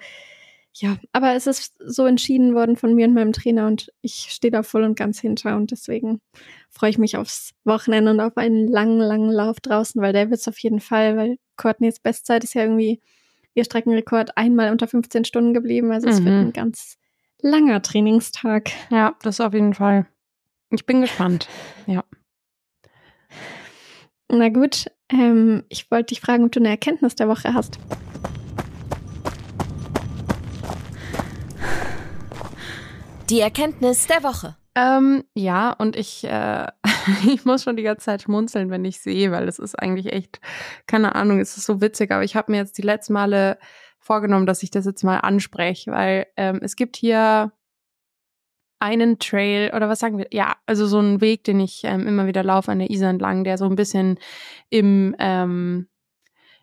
[0.81, 4.53] ja, aber es ist so entschieden worden von mir und meinem Trainer und ich stehe
[4.53, 6.21] da voll und ganz hinter und deswegen
[6.71, 10.41] freue ich mich aufs Wochenende und auf einen langen, langen Lauf draußen, weil der wird
[10.41, 13.01] es auf jeden Fall, weil Courtneys Bestzeit ist ja irgendwie
[13.55, 15.91] ihr Streckenrekord einmal unter 15 Stunden geblieben.
[15.91, 16.49] Also es wird mhm.
[16.49, 16.97] ein ganz
[17.43, 18.71] langer Trainingstag.
[18.91, 20.07] Ja, das auf jeden Fall.
[20.71, 21.49] Ich bin gespannt.
[21.87, 22.05] Ja.
[24.31, 27.79] Na gut, ähm, ich wollte dich fragen, ob du eine Erkenntnis der Woche hast.
[33.31, 34.57] Die Erkenntnis der Woche.
[34.75, 36.67] Ähm, ja, und ich, äh,
[37.27, 40.41] ich muss schon die ganze Zeit schmunzeln, wenn ich sehe, weil es ist eigentlich echt,
[40.87, 43.59] keine Ahnung, es ist so witzig, aber ich habe mir jetzt die letzten Male
[43.99, 47.53] vorgenommen, dass ich das jetzt mal anspreche, weil ähm, es gibt hier
[48.79, 50.29] einen Trail oder was sagen wir?
[50.31, 53.45] Ja, also so einen Weg, den ich ähm, immer wieder laufe an der Isar entlang,
[53.45, 54.19] der so ein bisschen
[54.71, 55.89] im ähm,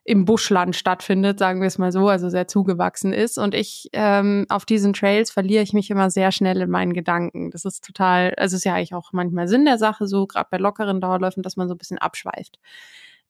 [0.07, 3.39] im Buschland stattfindet, sagen wir es mal so, also sehr zugewachsen ist.
[3.39, 7.49] Und ich ähm, auf diesen Trails verliere ich mich immer sehr schnell in meinen Gedanken.
[7.49, 10.57] Das ist total, also ist ja eigentlich auch manchmal Sinn der Sache, so gerade bei
[10.57, 12.59] lockeren Dauerläufen, dass man so ein bisschen abschweift.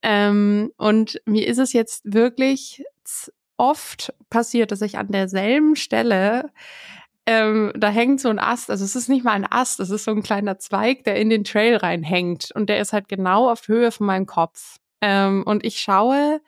[0.01, 2.83] Ähm, und mir ist es jetzt wirklich
[3.55, 6.51] oft passiert, dass ich an derselben Stelle
[7.27, 10.03] ähm, da hängt so ein Ast, also es ist nicht mal ein Ast, es ist
[10.03, 13.67] so ein kleiner Zweig, der in den Trail reinhängt und der ist halt genau auf
[13.67, 14.77] Höhe von meinem Kopf.
[15.05, 16.41] Ähm, und ich schaue,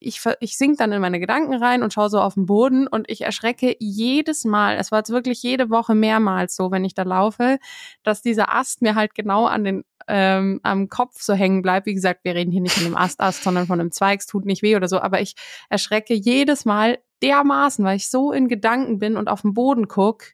[0.00, 3.08] ich, ich sink dann in meine Gedanken rein und schaue so auf den Boden und
[3.08, 7.04] ich erschrecke jedes Mal, es war jetzt wirklich jede Woche mehrmals so, wenn ich da
[7.04, 7.58] laufe,
[8.02, 11.86] dass dieser Ast mir halt genau an den ähm, am Kopf so hängen bleibt.
[11.86, 14.44] Wie gesagt, wir reden hier nicht von einem Ast-Ast, sondern von einem Zweig, es tut
[14.44, 15.36] nicht weh oder so, aber ich
[15.68, 20.32] erschrecke jedes Mal dermaßen, weil ich so in Gedanken bin und auf den Boden guck,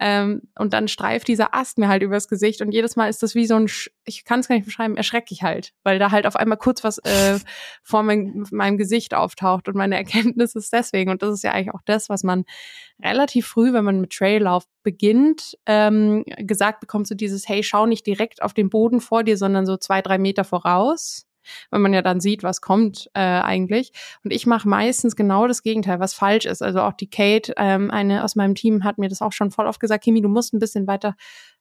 [0.00, 3.34] ähm, und dann streift dieser Ast mir halt übers Gesicht und jedes Mal ist das
[3.34, 6.10] wie so ein, Sch ich kann es gar nicht beschreiben, erschrecke ich halt, weil da
[6.10, 7.38] halt auf einmal kurz was äh,
[7.82, 11.10] vor mein, meinem Gesicht auftaucht und meine Erkenntnis ist deswegen.
[11.10, 12.44] Und das ist ja eigentlich auch das, was man
[13.02, 18.06] relativ früh, wenn man mit Traillauf beginnt, ähm, gesagt bekommt, so dieses, hey, schau nicht
[18.06, 21.26] direkt auf den Boden vor dir, sondern so zwei, drei Meter voraus
[21.70, 23.92] weil man ja dann sieht, was kommt äh, eigentlich.
[24.24, 26.62] Und ich mache meistens genau das Gegenteil, was falsch ist.
[26.62, 29.66] Also auch die Kate, ähm, eine aus meinem Team, hat mir das auch schon voll
[29.66, 31.14] oft gesagt, Kimi, du musst ein bisschen weiter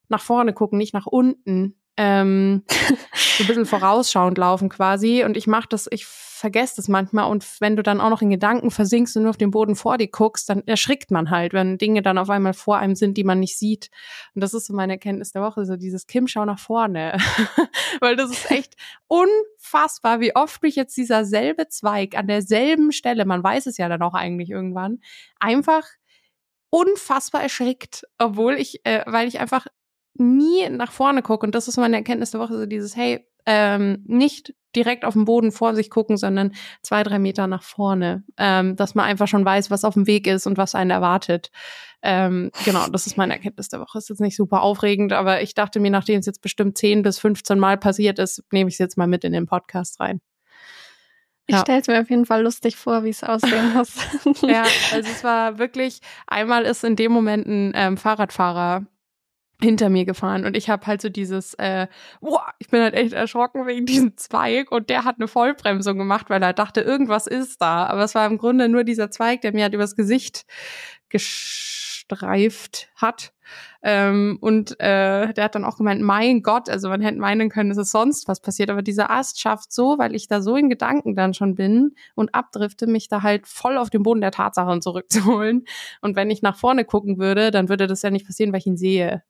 [0.09, 2.63] nach vorne gucken, nicht nach unten ähm,
[3.13, 5.23] so ein bisschen vorausschauend laufen quasi.
[5.23, 7.29] Und ich mache das, ich vergesse das manchmal.
[7.31, 9.97] Und wenn du dann auch noch in Gedanken versinkst und nur auf den Boden vor
[9.97, 13.23] dir guckst, dann erschrickt man halt, wenn Dinge dann auf einmal vor einem sind, die
[13.23, 13.89] man nicht sieht.
[14.35, 17.17] Und das ist so meine Erkenntnis der Woche, so dieses Kim, schau nach vorne.
[18.01, 18.75] Weil das ist echt
[19.07, 23.87] unfassbar, wie oft mich jetzt dieser selbe Zweig an derselben Stelle, man weiß es ja
[23.87, 24.99] dann auch eigentlich irgendwann,
[25.39, 25.85] einfach
[26.69, 29.67] unfassbar erschrickt, obwohl ich, äh, weil ich einfach
[30.15, 31.45] nie nach vorne gucke.
[31.45, 35.25] Und das ist meine Erkenntnis der Woche, so dieses, hey, ähm, nicht direkt auf den
[35.25, 39.45] Boden vor sich gucken, sondern zwei, drei Meter nach vorne, ähm, dass man einfach schon
[39.45, 41.51] weiß, was auf dem Weg ist und was einen erwartet.
[42.01, 43.97] Ähm, genau, das ist meine Erkenntnis der Woche.
[43.97, 47.19] Ist jetzt nicht super aufregend, aber ich dachte mir, nachdem es jetzt bestimmt zehn bis
[47.19, 50.21] 15 Mal passiert ist, nehme ich es jetzt mal mit in den Podcast rein.
[51.45, 51.61] Ich ja.
[51.61, 53.95] stelle es mir auf jeden Fall lustig vor, wie es aussehen muss.
[54.43, 58.85] ja, also es war wirklich, einmal ist in dem Moment ein ähm, Fahrradfahrer
[59.63, 61.87] hinter mir gefahren und ich habe halt so dieses, äh,
[62.21, 66.29] boah, ich bin halt echt erschrocken wegen diesem Zweig und der hat eine Vollbremsung gemacht,
[66.29, 67.87] weil er dachte, irgendwas ist da.
[67.87, 70.45] Aber es war im Grunde nur dieser Zweig, der mir halt übers Gesicht
[71.09, 73.33] gestreift hat.
[73.83, 77.71] Ähm, und äh, der hat dann auch gemeint, mein Gott, also man hätte meinen können,
[77.71, 80.69] es ist sonst was passiert, aber dieser Ast schafft so, weil ich da so in
[80.69, 84.81] Gedanken dann schon bin und abdrifte, mich da halt voll auf den Boden der Tatsachen
[84.81, 85.65] zurückzuholen.
[86.01, 88.67] Und wenn ich nach vorne gucken würde, dann würde das ja nicht passieren, weil ich
[88.67, 89.23] ihn sehe.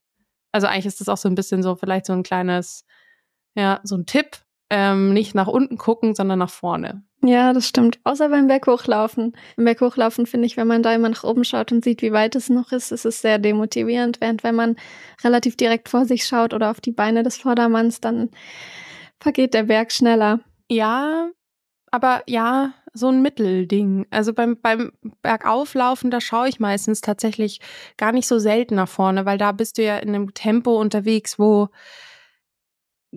[0.54, 2.86] Also eigentlich ist das auch so ein bisschen so, vielleicht so ein kleines,
[3.56, 4.38] ja, so ein Tipp.
[4.70, 7.04] Ähm, nicht nach unten gucken, sondern nach vorne.
[7.22, 8.00] Ja, das stimmt.
[8.06, 9.34] Außer beim Berghochlaufen.
[9.56, 12.36] Im Berghochlaufen finde ich, wenn man da immer nach oben schaut und sieht, wie weit
[12.36, 14.20] es noch ist, ist es sehr demotivierend.
[14.20, 14.76] Während wenn man
[15.24, 18.30] relativ direkt vor sich schaut oder auf die Beine des Vordermanns, dann
[19.20, 20.40] vergeht der Berg schneller.
[20.70, 21.30] Ja,
[21.92, 24.06] aber ja, so ein Mittelding.
[24.12, 27.60] Also beim, beim Bergauflaufen, da schaue ich meistens tatsächlich
[27.98, 31.40] gar nicht so selten nach vorne, weil da bist du ja in einem Tempo unterwegs,
[31.40, 31.70] wo,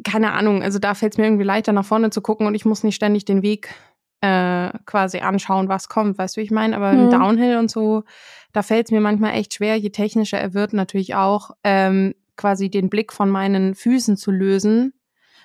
[0.05, 2.65] keine Ahnung, also da fällt es mir irgendwie leichter nach vorne zu gucken und ich
[2.65, 3.75] muss nicht ständig den Weg
[4.21, 6.77] äh, quasi anschauen, was kommt, weißt du, wie ich meine?
[6.77, 7.05] Aber Mhm.
[7.05, 8.05] im Downhill und so,
[8.53, 12.71] da fällt es mir manchmal echt schwer, je technischer er wird, natürlich auch, ähm, quasi
[12.71, 14.93] den Blick von meinen Füßen zu lösen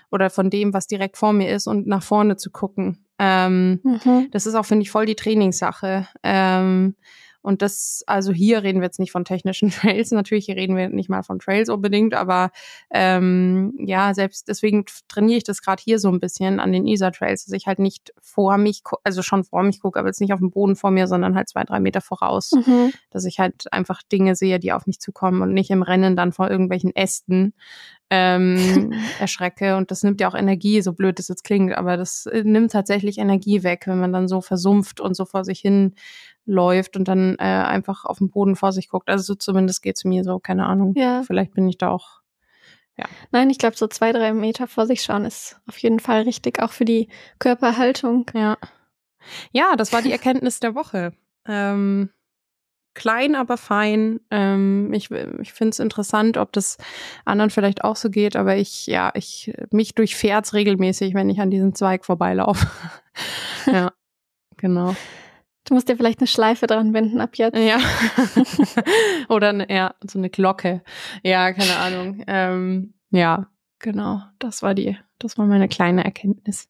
[0.10, 3.06] oder von dem, was direkt vor mir ist und nach vorne zu gucken.
[3.24, 4.30] Ähm, Mhm.
[4.32, 6.08] das ist auch, finde ich, voll die Trainingssache.
[6.24, 6.96] Ähm,
[7.44, 9.70] und das, also hier reden wir jetzt nicht von technischen
[10.06, 12.52] Trails, natürlich, hier reden wir nicht mal von Trails unbedingt, aber
[12.92, 17.46] ähm, ja, selbst deswegen trainiere ich das gerade hier so ein bisschen an den Isar-Trails,
[17.46, 20.40] dass ich halt nicht vor mich, also schon vor mich gucke, aber jetzt nicht auf
[20.40, 22.92] dem Boden vor mir, sondern halt zwei, drei Meter voraus, Mhm.
[23.10, 26.32] dass ich halt einfach Dinge sehe, die auf mich zukommen und nicht im Rennen dann
[26.34, 27.54] vor irgendwelchen Ästen
[28.12, 29.78] ähm, erschrecke.
[29.78, 32.72] Und das nimmt ja auch Energie, so blöd das jetzt klingt, aber das äh, nimmt
[32.72, 35.96] tatsächlich Energie weg, wenn man dann so versumpft und so vor sich hin
[36.46, 39.10] läuft und dann äh, einfach auf dem Boden vor sich guckt.
[39.10, 40.94] Also so zumindest geht's mir so, keine Ahnung.
[40.96, 41.24] Ja.
[41.24, 42.22] Vielleicht bin ich da auch.
[43.32, 46.62] Nein, ich glaube, so zwei, drei Meter vor sich schauen ist auf jeden Fall richtig,
[46.62, 47.08] auch für die
[47.40, 48.30] Körperhaltung.
[48.36, 48.58] Ja.
[49.52, 51.14] Ja, das war die Erkenntnis der Woche.
[51.48, 52.12] Ähm,
[52.94, 54.20] klein, aber fein.
[54.30, 56.78] Ähm, ich ich finde es interessant, ob das
[57.26, 61.52] anderen vielleicht auch so geht, aber ich, ja, ich, mich durchfährt's regelmäßig, wenn ich an
[61.52, 62.68] diesem Zweig vorbeilaufe.
[63.66, 63.92] ja,
[64.58, 64.96] genau.
[65.66, 67.58] Du musst dir vielleicht eine Schleife dran wenden ab jetzt.
[67.58, 67.78] Ja.
[69.30, 70.82] Oder eine, ja, so eine Glocke.
[71.24, 72.24] Ja, keine Ahnung.
[72.28, 73.48] Ähm, ja,
[73.80, 74.22] genau.
[74.40, 76.68] Das war die, das war meine kleine Erkenntnis.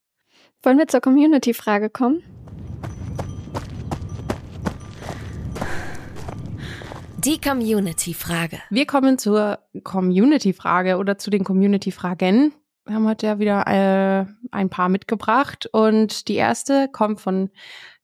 [0.61, 2.21] Wollen wir zur Community-Frage kommen?
[7.23, 8.59] Die Community-Frage.
[8.71, 12.51] Wir kommen zur Community-Frage oder zu den Community-Fragen.
[12.85, 17.51] Wir haben heute ja wieder äh, ein paar mitgebracht und die erste kommt von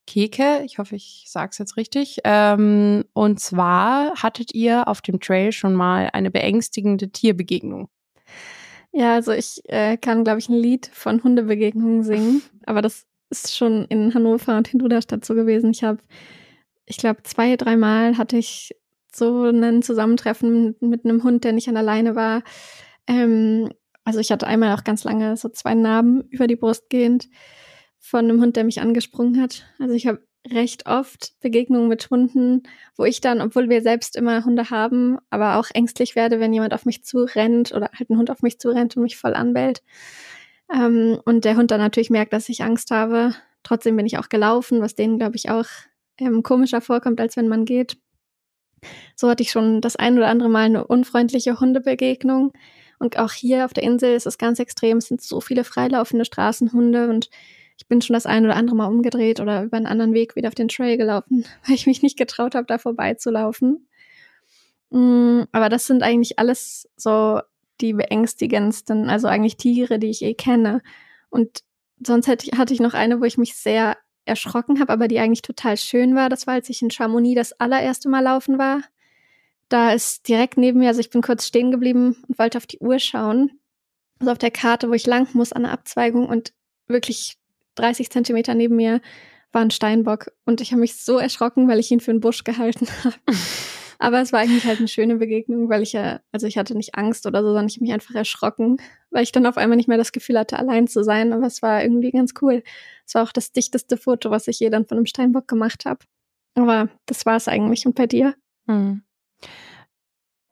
[0.06, 0.62] Keke.
[0.66, 2.20] Ich hoffe, ich sage es jetzt richtig.
[2.26, 7.90] Ähm, und zwar hattet ihr auf dem Trail schon mal eine beängstigende Tierbegegnung.
[8.92, 13.58] Ja, also ich äh, kann, glaube ich, ein Lied von Hundebegegnungen singen, aber das ist
[13.58, 15.72] schon in Hannover und in Duderstadt so gewesen.
[15.72, 15.98] Ich habe,
[16.86, 18.76] ich glaube, zwei, dreimal hatte ich
[19.14, 22.44] so ein Zusammentreffen mit einem Hund, der nicht an der Leine war.
[23.08, 23.70] Ähm,
[24.04, 27.30] also ich hatte einmal auch ganz lange so zwei Narben über die Brust gehend
[28.00, 29.66] von einem Hund, der mich angesprungen hat.
[29.80, 32.64] Also ich habe recht oft Begegnungen mit Hunden,
[32.96, 36.74] wo ich dann, obwohl wir selbst immer Hunde haben, aber auch ängstlich werde, wenn jemand
[36.74, 39.84] auf mich zurennt oder halt ein Hund auf mich zurennt und mich voll anbellt.
[40.74, 43.34] Ähm, und der Hund dann natürlich merkt, dass ich Angst habe.
[43.64, 45.68] Trotzdem bin ich auch gelaufen, was denen, glaube ich, auch
[46.18, 47.98] ähm, komischer vorkommt, als wenn man geht.
[49.16, 52.54] So hatte ich schon das ein oder andere Mal eine unfreundliche Hundebegegnung.
[53.00, 54.98] Und auch hier auf der Insel ist es ganz extrem.
[54.98, 57.30] Es sind so viele freilaufende Straßenhunde und
[57.78, 60.48] ich bin schon das ein oder andere Mal umgedreht oder über einen anderen Weg wieder
[60.48, 63.88] auf den Trail gelaufen, weil ich mich nicht getraut habe, da vorbeizulaufen.
[64.90, 67.42] Mm, Aber das sind eigentlich alles so
[67.82, 70.82] die beängstigendsten, also eigentlich Tiere, die ich eh kenne.
[71.30, 71.64] Und
[72.04, 75.20] sonst hätte ich, hatte ich noch eine, wo ich mich sehr erschrocken habe, aber die
[75.20, 76.30] eigentlich total schön war.
[76.30, 78.82] Das war, als ich in Chamonix das allererste Mal laufen war.
[79.70, 82.80] Da ist direkt neben mir, also ich bin kurz stehen geblieben und wollte auf die
[82.80, 83.60] Uhr schauen.
[84.20, 86.54] Also auf der Karte, wo ich lang muss an der Abzweigung und
[86.88, 87.38] wirklich
[87.76, 89.02] 30 Zentimeter neben mir
[89.52, 92.44] war ein Steinbock und ich habe mich so erschrocken, weil ich ihn für einen Busch
[92.44, 93.16] gehalten habe.
[94.00, 96.96] Aber es war eigentlich halt eine schöne Begegnung, weil ich ja, also ich hatte nicht
[96.96, 98.78] Angst oder so, sondern ich mich einfach erschrocken,
[99.10, 101.34] weil ich dann auf einmal nicht mehr das Gefühl hatte, allein zu sein.
[101.34, 102.64] Aber es war irgendwie ganz cool.
[103.06, 106.00] Es war auch das dichteste Foto, was ich je dann von einem Steinbock gemacht habe.
[106.56, 107.86] Aber das war es eigentlich.
[107.86, 108.36] Und bei dir?
[108.68, 109.02] Hm.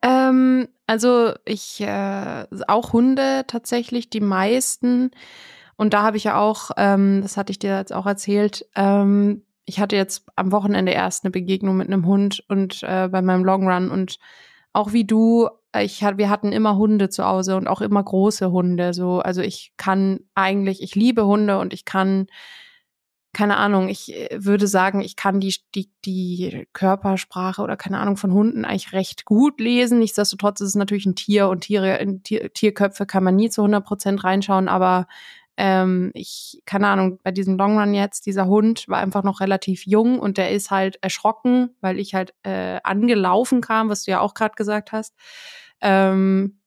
[0.02, 5.10] Ähm, also ich äh, auch Hunde tatsächlich die meisten
[5.76, 9.42] und da habe ich ja auch, ähm, das hatte ich dir jetzt auch erzählt, ähm,
[9.66, 13.44] ich hatte jetzt am Wochenende erst eine Begegnung mit einem Hund und äh, bei meinem
[13.44, 14.18] Long Run und
[14.72, 15.48] auch wie du,
[15.78, 18.94] ich hat, wir hatten immer Hunde zu Hause und auch immer große Hunde.
[18.94, 22.26] So, also ich kann eigentlich, ich liebe Hunde und ich kann
[23.36, 28.16] keine Ahnung, ich äh, würde sagen, ich kann die, die, die Körpersprache oder keine Ahnung
[28.16, 29.98] von Hunden eigentlich recht gut lesen.
[29.98, 33.60] Nichtsdestotrotz ist es natürlich ein Tier und Tiere, in Tier, Tierköpfe kann man nie zu
[33.60, 35.06] 100 Prozent reinschauen, aber
[35.56, 39.86] ähm, ich, keine Ahnung, bei diesem Long Run jetzt, dieser Hund war einfach noch relativ
[39.86, 44.20] jung und der ist halt erschrocken, weil ich halt äh, angelaufen kam, was du ja
[44.20, 45.14] auch gerade gesagt hast.
[45.80, 46.58] Ähm,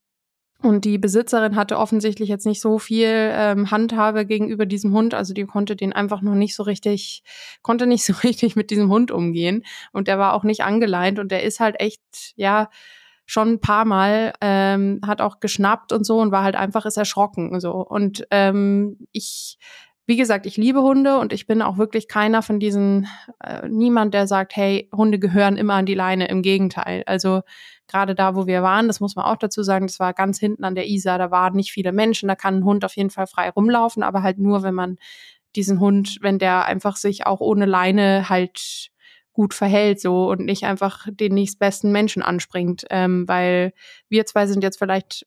[0.62, 5.34] und die Besitzerin hatte offensichtlich jetzt nicht so viel ähm, Handhabe gegenüber diesem Hund, also
[5.34, 7.23] die konnte den einfach noch nicht so richtig,
[7.62, 9.63] konnte nicht so richtig mit diesem Hund umgehen.
[9.93, 12.02] Und der war auch nicht angeleint und der ist halt echt,
[12.36, 12.69] ja,
[13.30, 16.98] schon ein paar Mal, ähm, hat auch geschnappt und so und war halt einfach ist
[16.98, 17.74] erschrocken so.
[17.74, 19.60] Und ähm, ich,
[20.08, 23.08] wie gesagt, ich liebe Hunde und ich bin auch wirklich keiner von diesen,
[23.44, 26.28] äh, niemand, der sagt, hey, Hunde gehören immer an die Leine.
[26.28, 27.04] Im Gegenteil.
[27.06, 27.42] Also
[27.88, 30.63] gerade da, wo wir waren, das muss man auch dazu sagen, das war ganz hinten
[30.63, 33.28] an der Isar, da waren nicht viele Menschen, da kann ein Hund auf jeden Fall
[33.28, 34.98] frei rumlaufen, aber halt nur, wenn man
[35.56, 38.89] diesen Hund, wenn der einfach sich auch ohne Leine halt
[39.39, 43.71] gut verhält so und nicht einfach den nächstbesten Menschen anspringt, ähm, weil
[44.10, 45.25] wir zwei sind jetzt vielleicht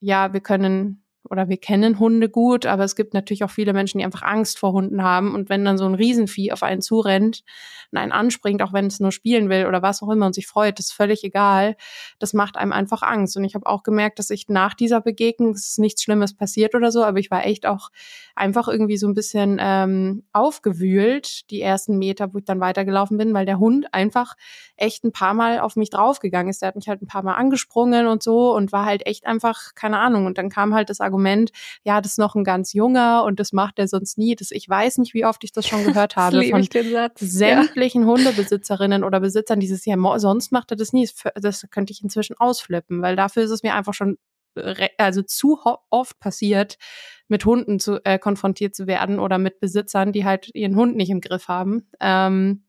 [0.00, 3.98] ja, wir können oder wir kennen Hunde gut, aber es gibt natürlich auch viele Menschen,
[3.98, 5.34] die einfach Angst vor Hunden haben.
[5.34, 7.42] Und wenn dann so ein Riesenvieh auf einen zurennt
[7.90, 10.46] und einen anspringt, auch wenn es nur spielen will oder was auch immer und sich
[10.46, 11.76] freut, ist völlig egal.
[12.18, 13.36] Das macht einem einfach Angst.
[13.36, 16.74] Und ich habe auch gemerkt, dass ich nach dieser Begegnung, es ist nichts Schlimmes passiert
[16.74, 17.90] oder so, aber ich war echt auch
[18.36, 23.32] einfach irgendwie so ein bisschen ähm, aufgewühlt, die ersten Meter, wo ich dann weitergelaufen bin,
[23.32, 24.34] weil der Hund einfach
[24.76, 26.62] echt ein paar Mal auf mich draufgegangen ist.
[26.62, 29.74] Der hat mich halt ein paar Mal angesprungen und so und war halt echt einfach,
[29.74, 30.26] keine Ahnung.
[30.26, 31.52] Und dann kam halt das Argument, Argument,
[31.84, 34.34] ja, das ist noch ein ganz junger und das macht er sonst nie.
[34.34, 36.66] Das, ich weiß nicht, wie oft ich das schon gehört habe von
[37.16, 38.08] sämtlichen ja.
[38.08, 40.18] Hundebesitzerinnen oder Besitzern dieses Jahr.
[40.18, 41.08] Sonst macht er das nie.
[41.36, 44.18] Das könnte ich inzwischen ausflippen, weil dafür ist es mir einfach schon
[44.98, 45.58] also zu
[45.90, 46.78] oft passiert,
[47.26, 51.10] mit Hunden zu äh, konfrontiert zu werden oder mit Besitzern, die halt ihren Hund nicht
[51.10, 51.88] im Griff haben.
[51.98, 52.62] Ähm,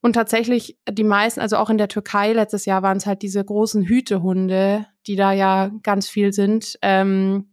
[0.00, 3.44] und tatsächlich die meisten, also auch in der Türkei letztes Jahr waren es halt diese
[3.44, 6.78] großen Hütehunde, die da ja ganz viel sind.
[6.82, 7.50] Ähm,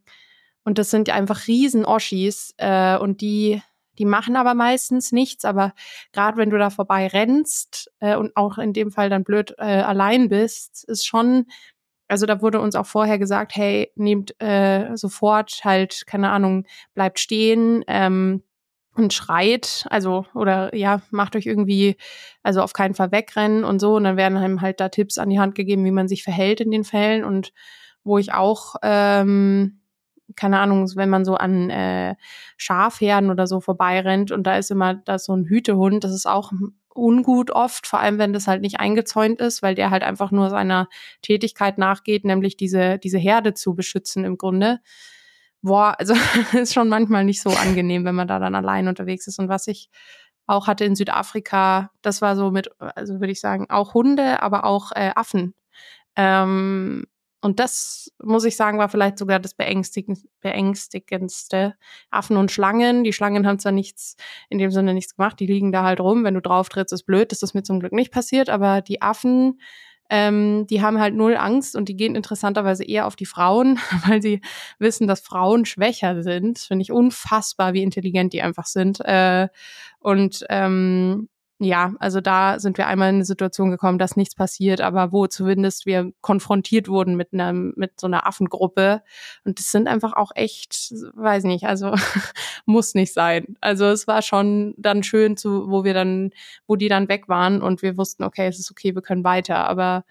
[0.63, 3.61] und das sind einfach riesen Oschis äh, und die
[3.97, 5.73] die machen aber meistens nichts, aber
[6.11, 9.63] gerade wenn du da vorbei rennst äh, und auch in dem Fall dann blöd äh,
[9.63, 11.45] allein bist, ist schon,
[12.07, 17.19] also da wurde uns auch vorher gesagt, hey, nehmt äh, sofort halt, keine Ahnung, bleibt
[17.19, 18.43] stehen, ähm,
[18.95, 21.97] und schreit, also oder ja, macht euch irgendwie,
[22.43, 23.95] also auf keinen Fall wegrennen und so.
[23.95, 26.61] Und dann werden einem halt da Tipps an die Hand gegeben, wie man sich verhält
[26.61, 27.51] in den Fällen und
[28.03, 29.81] wo ich auch, ähm,
[30.35, 32.15] keine Ahnung, wenn man so an äh,
[32.57, 36.51] Schafherden oder so vorbeirennt und da ist immer da so ein Hütehund, das ist auch
[36.95, 40.49] ungut oft, vor allem wenn das halt nicht eingezäunt ist, weil der halt einfach nur
[40.49, 40.87] seiner
[41.21, 44.79] Tätigkeit nachgeht, nämlich diese diese Herde zu beschützen im Grunde
[45.65, 46.13] boah, also
[46.57, 49.39] ist schon manchmal nicht so angenehm, wenn man da dann allein unterwegs ist.
[49.39, 49.89] Und was ich
[50.47, 54.63] auch hatte in Südafrika, das war so mit, also würde ich sagen, auch Hunde, aber
[54.63, 55.55] auch äh, Affen.
[56.15, 57.05] Ähm,
[57.41, 61.75] und das, muss ich sagen, war vielleicht sogar das beängstigend, beängstigendste.
[62.09, 63.03] Affen und Schlangen.
[63.03, 64.15] Die Schlangen haben zwar nichts,
[64.49, 66.23] in dem Sinne nichts gemacht, die liegen da halt rum.
[66.23, 67.31] Wenn du drauf trittst, ist blöd.
[67.31, 68.49] Das ist mir zum Glück nicht passiert.
[68.49, 69.59] Aber die Affen,
[70.09, 74.21] ähm, die haben halt null Angst und die gehen interessanterweise eher auf die Frauen, weil
[74.21, 74.41] sie
[74.79, 76.59] wissen, dass Frauen schwächer sind.
[76.59, 78.99] Finde ich unfassbar, wie intelligent die einfach sind.
[79.01, 79.47] Äh,
[79.99, 84.81] und ähm, ja, also da sind wir einmal in eine Situation gekommen, dass nichts passiert,
[84.81, 89.01] aber wo zumindest wir konfrontiert wurden mit einer, mit so einer Affengruppe.
[89.45, 91.95] Und das sind einfach auch echt, weiß nicht, also
[92.65, 93.55] muss nicht sein.
[93.61, 96.31] Also es war schon dann schön zu, wo wir dann,
[96.67, 99.69] wo die dann weg waren und wir wussten, okay, es ist okay, wir können weiter.
[99.69, 100.03] Aber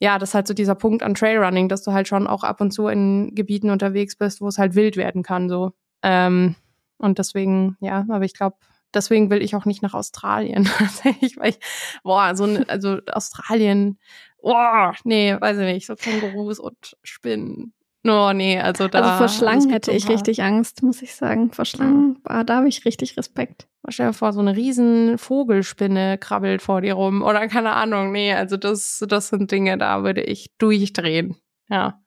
[0.00, 2.60] ja, das ist halt so dieser Punkt an Trailrunning, dass du halt schon auch ab
[2.60, 5.72] und zu in Gebieten unterwegs bist, wo es halt wild werden kann, so.
[6.02, 6.56] Ähm,
[6.98, 8.56] und deswegen, ja, aber ich glaube,
[8.94, 10.64] deswegen will ich auch nicht nach Australien.
[11.36, 11.58] weil ich,
[12.02, 13.98] boah, so ein, also Australien,
[14.42, 17.72] boah, nee, weiß ich nicht, so Kängurus und Spinnen.
[18.06, 19.00] Oh, nee, also da.
[19.00, 21.52] Also vor Schlangen hätte ich richtig Angst, muss ich sagen.
[21.52, 23.66] Vor Schlangen, boah, da habe ich richtig Respekt.
[23.88, 28.12] Stell dir vor, so eine riesen Vogelspinne krabbelt vor dir rum oder keine Ahnung.
[28.12, 31.36] Nee, also das, das sind Dinge, da würde ich durchdrehen.
[31.68, 32.00] Ja.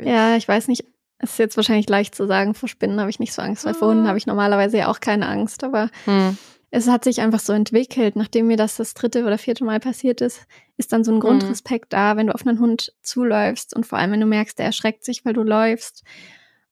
[0.00, 0.06] Ich.
[0.06, 0.84] Ja, ich weiß nicht,
[1.18, 3.74] es ist jetzt wahrscheinlich leicht zu sagen, vor Spinnen habe ich nicht so Angst, weil
[3.74, 4.08] vor Hunden ah.
[4.08, 6.36] habe ich normalerweise ja auch keine Angst, aber hm.
[6.70, 8.16] es hat sich einfach so entwickelt.
[8.16, 11.20] Nachdem mir das das dritte oder vierte Mal passiert ist, ist dann so ein hm.
[11.20, 11.98] Grundrespekt hm.
[11.98, 15.04] da, wenn du auf einen Hund zuläufst und vor allem, wenn du merkst, der erschreckt
[15.04, 16.04] sich, weil du läufst.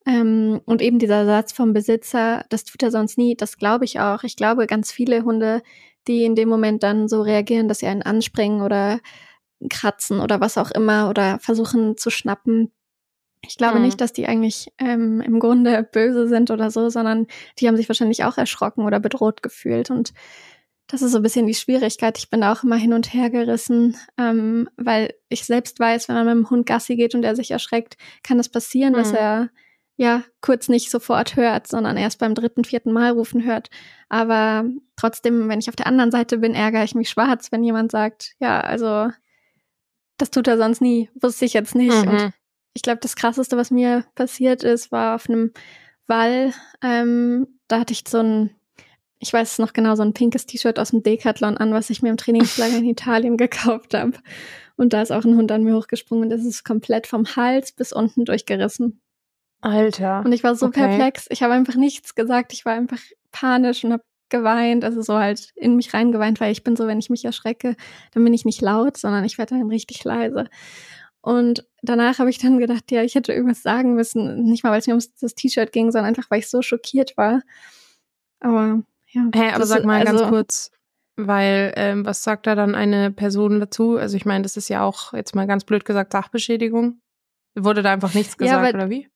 [0.06, 4.00] Ähm, und eben dieser Satz vom Besitzer, das tut er sonst nie, das glaube ich
[4.00, 4.22] auch.
[4.24, 5.62] Ich glaube, ganz viele Hunde,
[6.06, 9.00] die in dem Moment dann so reagieren, dass sie einen anspringen oder
[9.70, 12.70] kratzen oder was auch immer oder versuchen zu schnappen,
[13.46, 13.84] ich glaube mhm.
[13.84, 17.26] nicht, dass die eigentlich ähm, im Grunde böse sind oder so, sondern
[17.58, 19.90] die haben sich wahrscheinlich auch erschrocken oder bedroht gefühlt.
[19.90, 20.12] Und
[20.86, 22.18] das ist so ein bisschen die Schwierigkeit.
[22.18, 26.16] Ich bin da auch immer hin und her gerissen, ähm, weil ich selbst weiß, wenn
[26.16, 28.96] man mit dem Hund Gassi geht und er sich erschreckt, kann es das passieren, mhm.
[28.96, 29.50] dass er
[29.96, 33.70] ja kurz nicht sofort hört, sondern erst beim dritten, vierten Mal rufen hört.
[34.08, 34.64] Aber
[34.96, 38.34] trotzdem, wenn ich auf der anderen Seite bin, ärgere ich mich schwarz, wenn jemand sagt,
[38.40, 39.10] ja, also
[40.18, 42.04] das tut er sonst nie, wusste ich jetzt nicht.
[42.04, 42.10] Mhm.
[42.10, 42.32] Und
[42.74, 45.52] ich glaube, das krasseste, was mir passiert ist, war auf einem
[46.06, 46.52] Wall.
[46.82, 48.50] Ähm, da hatte ich so ein,
[49.20, 52.02] ich weiß es noch genau, so ein pinkes T-Shirt aus dem Decathlon an, was ich
[52.02, 54.18] mir im Trainingslager in Italien gekauft habe.
[54.76, 57.72] Und da ist auch ein Hund an mir hochgesprungen und das ist komplett vom Hals
[57.72, 59.00] bis unten durchgerissen.
[59.60, 60.22] Alter.
[60.24, 60.80] Und ich war so okay.
[60.80, 61.26] perplex.
[61.30, 62.52] Ich habe einfach nichts gesagt.
[62.52, 62.98] Ich war einfach
[63.32, 66.98] panisch und habe geweint, also so halt in mich reingeweint, weil ich bin so, wenn
[66.98, 67.76] ich mich erschrecke,
[68.12, 70.48] dann bin ich nicht laut, sondern ich werde dann richtig leise.
[71.24, 74.44] Und danach habe ich dann gedacht, ja, ich hätte irgendwas sagen müssen.
[74.44, 77.16] Nicht mal, weil es mir um das T-Shirt ging, sondern einfach, weil ich so schockiert
[77.16, 77.40] war.
[78.40, 79.22] Aber ja.
[79.34, 80.70] Hey, aber sag mal ganz also- kurz,
[81.16, 83.96] weil ähm, was sagt da dann eine Person dazu?
[83.96, 87.00] Also ich meine, das ist ja auch jetzt mal ganz blöd gesagt Sachbeschädigung.
[87.54, 89.08] Wurde da einfach nichts Ja, gesagt weil- oder wie?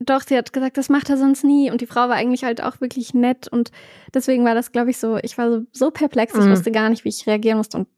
[0.00, 1.70] Doch, sie hat gesagt, das macht er sonst nie.
[1.70, 3.48] Und die Frau war eigentlich halt auch wirklich nett.
[3.48, 3.70] Und
[4.12, 6.50] deswegen war das, glaube ich, so, ich war so, so perplex, ich Mhm.
[6.50, 7.78] wusste gar nicht, wie ich reagieren musste.
[7.78, 7.88] Und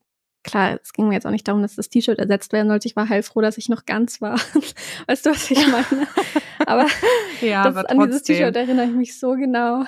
[0.47, 2.89] klar, es ging mir jetzt auch nicht darum, dass das T-Shirt ersetzt werden sollte.
[2.89, 4.41] Ich war heilfroh, dass ich noch ganz war.
[5.07, 6.07] weißt du, was ich meine?
[6.67, 6.87] Aber
[7.43, 9.85] Ja, das, an dieses T-Shirt erinnere ich mich so genau.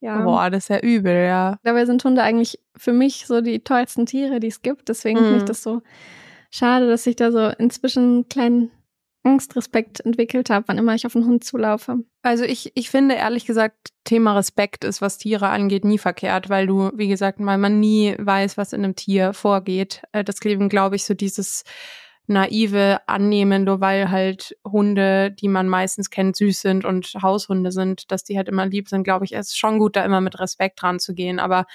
[0.00, 0.22] Ja.
[0.22, 1.58] Boah, das ist ja übel, ja.
[1.62, 4.88] Dabei sind Hunde eigentlich für mich so die tollsten Tiere, die es gibt.
[4.88, 5.46] Deswegen finde ich Mhm.
[5.46, 5.82] das so
[6.50, 8.70] schade, dass ich da so inzwischen einen kleinen
[9.22, 11.98] Angstrespekt entwickelt habe, wann immer ich auf einen Hund zulaufe.
[12.22, 16.66] Also ich, ich finde ehrlich gesagt, Thema Respekt ist, was Tiere angeht, nie verkehrt, weil
[16.66, 20.02] du, wie gesagt, weil man nie weiß, was in einem Tier vorgeht.
[20.12, 21.64] Äh, Das Leben, glaube ich, so dieses
[22.26, 28.10] naive Annehmen, nur weil halt Hunde, die man meistens kennt, süß sind und Haushunde sind,
[28.12, 30.38] dass die halt immer lieb sind, glaube ich, es ist schon gut, da immer mit
[30.38, 31.40] Respekt dran zu gehen.
[31.40, 31.66] Aber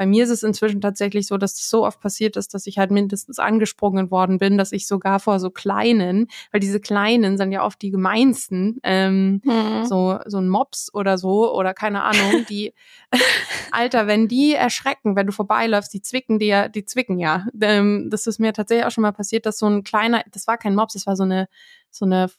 [0.00, 2.78] bei mir ist es inzwischen tatsächlich so, dass das so oft passiert ist, dass ich
[2.78, 7.52] halt mindestens angesprungen worden bin, dass ich sogar vor so kleinen, weil diese kleinen sind
[7.52, 9.42] ja oft die gemeinsten, ähm,
[9.84, 12.72] so so ein Mops oder so oder keine Ahnung, die
[13.72, 17.44] Alter, wenn die erschrecken, wenn du vorbeiläufst, die zwicken dir, die zwicken ja.
[17.60, 20.56] Ähm, das ist mir tatsächlich auch schon mal passiert, dass so ein kleiner, das war
[20.56, 21.46] kein Mops, das war so eine
[21.90, 22.30] so eine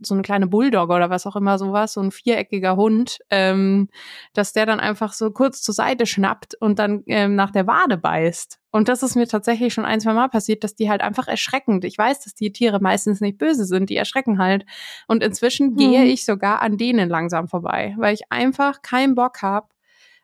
[0.00, 3.88] so eine kleine Bulldogge oder was auch immer sowas, so ein viereckiger Hund, ähm,
[4.34, 7.96] dass der dann einfach so kurz zur Seite schnappt und dann ähm, nach der Wade
[7.96, 8.58] beißt.
[8.70, 11.84] Und das ist mir tatsächlich schon ein, zwei Mal passiert, dass die halt einfach erschreckend.
[11.84, 14.64] Ich weiß, dass die Tiere meistens nicht böse sind, die erschrecken halt.
[15.08, 15.76] Und inzwischen Hm.
[15.76, 19.68] gehe ich sogar an denen langsam vorbei, weil ich einfach keinen Bock habe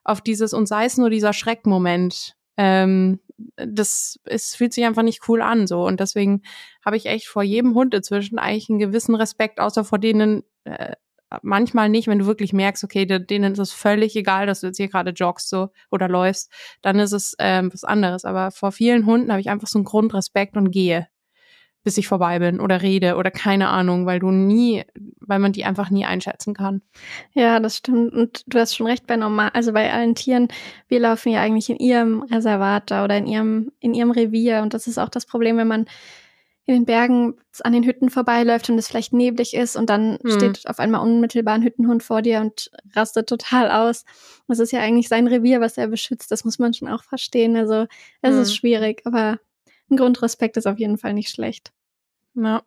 [0.05, 2.35] auf dieses und sei es nur dieser Schreckmoment.
[2.57, 3.21] Ähm,
[3.57, 5.85] das es fühlt sich einfach nicht cool an so.
[5.87, 6.43] Und deswegen
[6.85, 10.95] habe ich echt vor jedem Hund inzwischen eigentlich einen gewissen Respekt, außer vor denen äh,
[11.43, 14.67] manchmal nicht, wenn du wirklich merkst, okay, de- denen ist es völlig egal, dass du
[14.69, 16.51] jetzt hier gerade joggst so oder läufst,
[16.83, 18.25] dann ist es ähm, was anderes.
[18.25, 21.07] Aber vor vielen Hunden habe ich einfach so einen Grundrespekt und gehe,
[21.85, 24.85] bis ich vorbei bin oder rede oder keine Ahnung, weil du nie,
[25.21, 26.83] weil man die einfach nie einschätzen kann.
[27.33, 28.13] Ja, das stimmt.
[28.13, 30.49] Und du hast schon recht bei normal, also bei allen Tieren,
[30.89, 34.61] wir laufen ja eigentlich in ihrem Reservat da oder in ihrem, in ihrem Revier.
[34.63, 35.87] Und das ist auch das Problem, wenn man
[36.67, 40.31] in den Bergen an den Hütten vorbeiläuft und es vielleicht neblig ist und dann Hm.
[40.31, 44.05] steht auf einmal unmittelbar ein Hüttenhund vor dir und rastet total aus.
[44.49, 46.31] Das ist ja eigentlich sein Revier, was er beschützt.
[46.31, 47.57] Das muss man schon auch verstehen.
[47.57, 47.87] Also
[48.21, 48.43] es Hm.
[48.43, 49.39] ist schwierig, aber
[49.91, 51.73] ein Grundrespekt ist auf jeden Fall nicht schlecht.
[52.35, 52.63] Ja.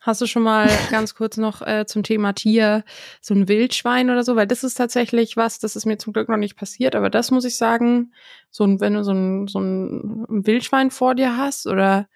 [0.00, 2.84] Hast du schon mal ganz kurz noch äh, zum Thema Tier
[3.20, 4.36] so ein Wildschwein oder so?
[4.36, 7.30] Weil das ist tatsächlich was, das ist mir zum Glück noch nicht passiert, aber das
[7.30, 8.12] muss ich sagen,
[8.50, 12.08] so ein, wenn du so ein, so ein Wildschwein vor dir hast oder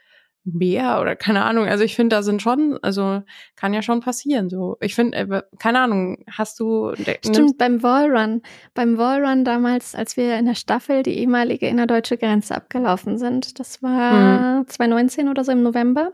[0.45, 3.23] Bär oder keine Ahnung, also ich finde, da sind schon, also
[3.57, 4.49] kann ja schon passieren.
[4.49, 8.43] So, ich finde, äh, keine Ahnung, hast du Stimmt, beim Wallrun.
[8.75, 13.83] Beim Wallrun damals, als wir in der Staffel die ehemalige innerdeutsche Grenze abgelaufen sind, das
[13.83, 16.13] war 2019 oder so im November.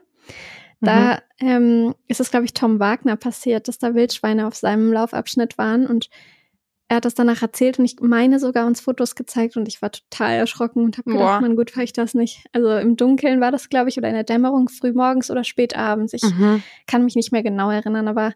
[0.80, 5.56] Da ähm, ist es, glaube ich, Tom Wagner passiert, dass da Wildschweine auf seinem Laufabschnitt
[5.56, 6.10] waren und
[6.88, 9.90] er hat das danach erzählt und ich meine sogar uns Fotos gezeigt und ich war
[9.90, 11.18] total erschrocken und habe Boah.
[11.18, 12.44] gedacht, man gut, ich das nicht.
[12.52, 16.12] Also im Dunkeln war das, glaube ich, oder in der Dämmerung, frühmorgens oder spät abends.
[16.12, 16.62] Ich Mhm.
[16.86, 18.32] kann mich nicht mehr genau erinnern, aber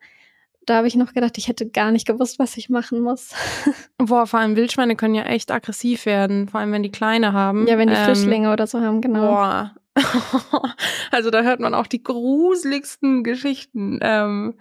[0.66, 3.30] da habe ich noch gedacht, ich hätte gar nicht gewusst, was ich machen muss.
[3.98, 7.66] Boah, vor allem Wildschweine können ja echt aggressiv werden, vor allem wenn die Kleine haben.
[7.66, 9.20] Ja, wenn die Ähm, Frischlinge oder so haben, genau.
[9.20, 9.74] Boah.
[11.11, 13.98] Also da hört man auch die gruseligsten Geschichten.
[14.01, 14.55] Ähm,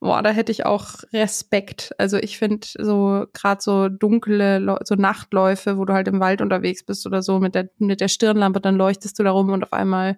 [0.00, 1.92] boah, da hätte ich auch Respekt.
[1.98, 6.84] Also ich finde so gerade so dunkle, so Nachtläufe, wo du halt im Wald unterwegs
[6.84, 9.72] bist oder so mit der mit der Stirnlampe, dann leuchtest du da rum und auf
[9.72, 10.16] einmal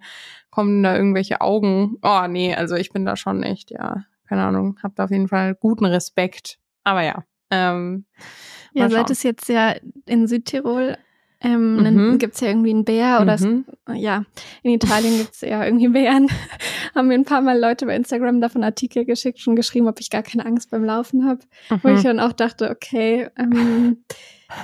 [0.51, 1.97] kommen da irgendwelche Augen.
[2.03, 5.29] Oh nee, also ich bin da schon echt, ja, keine Ahnung, hab da auf jeden
[5.29, 6.59] Fall guten Respekt.
[6.85, 7.25] Aber ja.
[7.51, 8.05] Ähm,
[8.75, 9.13] ja, seit schauen.
[9.13, 9.75] es jetzt ja
[10.07, 10.99] in Südtirol
[11.41, 12.11] ähm, Mhm.
[12.13, 12.19] mhm.
[12.19, 13.65] gibt es ja irgendwie einen Bär oder es, mhm.
[13.95, 14.25] ja,
[14.63, 16.29] in Italien gibt es ja irgendwie Bären.
[16.95, 20.11] Haben mir ein paar Mal Leute bei Instagram davon Artikel geschickt und geschrieben, ob ich
[20.11, 21.41] gar keine Angst beim Laufen habe.
[21.83, 22.05] Wo ich Mhm.
[22.05, 24.05] dann auch dachte, okay, ähm,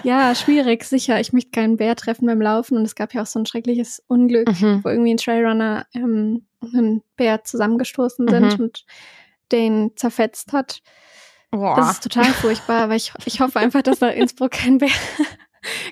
[0.02, 1.20] ja, schwierig, sicher.
[1.20, 4.02] Ich möchte keinen Bär treffen beim Laufen und es gab ja auch so ein schreckliches
[4.08, 4.80] Unglück, Mhm.
[4.82, 8.64] wo irgendwie ein Trailrunner ähm, und ein Bär zusammengestoßen sind Mhm.
[8.64, 8.84] und
[9.52, 10.80] den zerfetzt hat.
[11.50, 11.76] Boah.
[11.76, 14.88] Das ist total furchtbar, aber ich, ich hoffe einfach, dass nach Innsbruck kein Bär,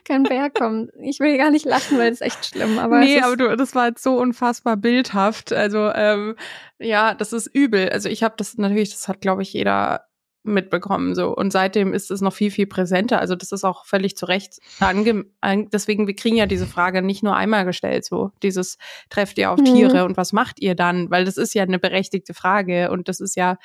[0.04, 0.90] kein Bär kommt.
[1.00, 2.78] Ich will gar nicht lachen, weil es ist echt schlimm.
[2.78, 5.52] Aber nee, aber du, das war jetzt so unfassbar bildhaft.
[5.52, 6.36] Also ähm,
[6.78, 7.88] ja, das ist übel.
[7.90, 10.06] Also ich habe das natürlich, das hat glaube ich jeder
[10.44, 14.16] mitbekommen so und seitdem ist es noch viel viel präsenter also das ist auch völlig
[14.16, 15.24] zu Recht ange
[15.72, 18.76] deswegen wir kriegen ja diese Frage nicht nur einmal gestellt so dieses
[19.08, 19.66] trefft ihr auf mhm.
[19.66, 23.20] Tiere und was macht ihr dann weil das ist ja eine berechtigte Frage und das
[23.20, 23.56] ist ja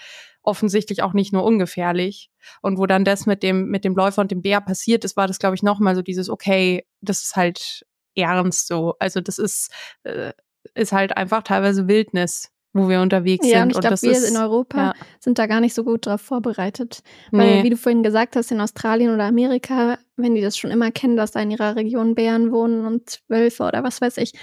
[0.48, 2.32] offensichtlich auch nicht nur ungefährlich
[2.62, 5.28] und wo dann das mit dem mit dem Läufer und dem Bär passiert ist war
[5.28, 7.86] das glaube ich noch mal so dieses okay das ist halt
[8.16, 9.72] ernst so also das ist
[10.04, 10.32] äh,
[10.74, 13.64] ist halt einfach teilweise Wildnis wo wir unterwegs ja, sind.
[13.64, 14.94] Und ich glaube, wir ist, in Europa ja.
[15.20, 17.02] sind da gar nicht so gut drauf vorbereitet.
[17.32, 17.64] Weil, nee.
[17.64, 21.18] wie du vorhin gesagt hast, in Australien oder Amerika, wenn die das schon immer kennen,
[21.18, 24.34] dass da in ihrer Region Bären wohnen und Wölfe oder was weiß ich,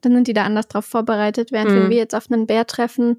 [0.00, 1.52] dann sind die da anders drauf vorbereitet.
[1.52, 1.82] Während hm.
[1.82, 3.18] wenn wir jetzt auf einen Bär treffen,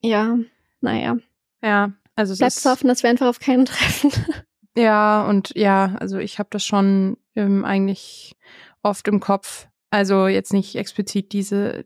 [0.00, 0.38] ja,
[0.80, 1.18] naja.
[1.62, 4.10] Ja, also es Bleibt ist, hoffen, dass wir einfach auf keinen treffen.
[4.74, 8.36] Ja, und ja, also ich habe das schon ähm, eigentlich
[8.82, 9.68] oft im Kopf.
[9.90, 11.84] Also jetzt nicht explizit diese,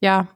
[0.00, 0.26] ja,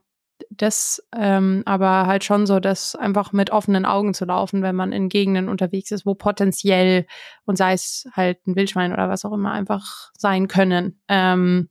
[0.51, 4.93] das ähm, aber halt schon so, das einfach mit offenen Augen zu laufen, wenn man
[4.93, 7.07] in Gegenden unterwegs ist, wo potenziell
[7.45, 11.01] und sei es halt ein Wildschwein oder was auch immer einfach sein können.
[11.09, 11.71] Ähm,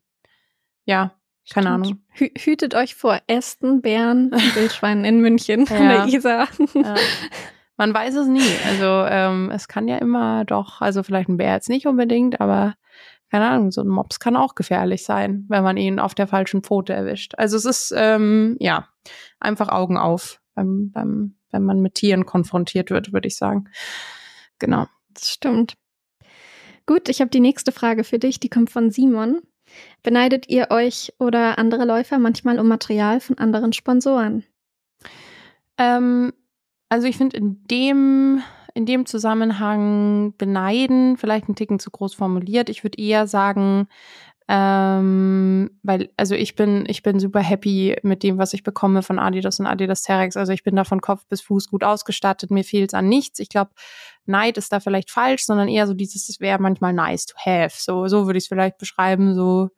[0.85, 1.13] ja,
[1.51, 1.99] keine Ahnung.
[2.11, 5.75] Hü hütet euch vor Ästen, Bären, Wildschweinen in München ja.
[5.75, 6.47] an der Isar.
[6.73, 6.95] Ja.
[7.77, 8.41] Man weiß es nie.
[8.67, 12.75] Also ähm, es kann ja immer doch, also vielleicht ein Bär jetzt nicht unbedingt, aber
[13.31, 16.61] keine Ahnung, so ein Mops kann auch gefährlich sein, wenn man ihn auf der falschen
[16.61, 17.33] Pfote erwischt.
[17.35, 18.87] Also es ist, ähm, ja,
[19.39, 23.69] einfach Augen auf, beim, beim, wenn man mit Tieren konfrontiert wird, würde ich sagen.
[24.59, 24.85] Genau.
[25.09, 25.73] Das stimmt.
[26.85, 29.41] Gut, ich habe die nächste Frage für dich, die kommt von Simon.
[30.01, 34.43] Beneidet ihr euch oder andere Läufer manchmal um Material von anderen Sponsoren?
[35.77, 36.33] Ähm,
[36.89, 38.43] also ich finde in dem
[38.75, 42.69] in dem Zusammenhang beneiden, vielleicht ein Ticken zu groß formuliert.
[42.69, 43.87] Ich würde eher sagen,
[44.47, 49.19] ähm, weil, also ich bin, ich bin super happy mit dem, was ich bekomme von
[49.19, 50.35] Adidas und Adidas Terex.
[50.35, 52.51] Also ich bin da von Kopf bis Fuß gut ausgestattet.
[52.51, 53.39] Mir fehlt es an nichts.
[53.39, 53.71] Ich glaube,
[54.25, 57.75] Neid ist da vielleicht falsch, sondern eher so dieses, es wäre manchmal nice to have.
[57.77, 59.33] So, so würde ich es vielleicht beschreiben.
[59.33, 59.69] So,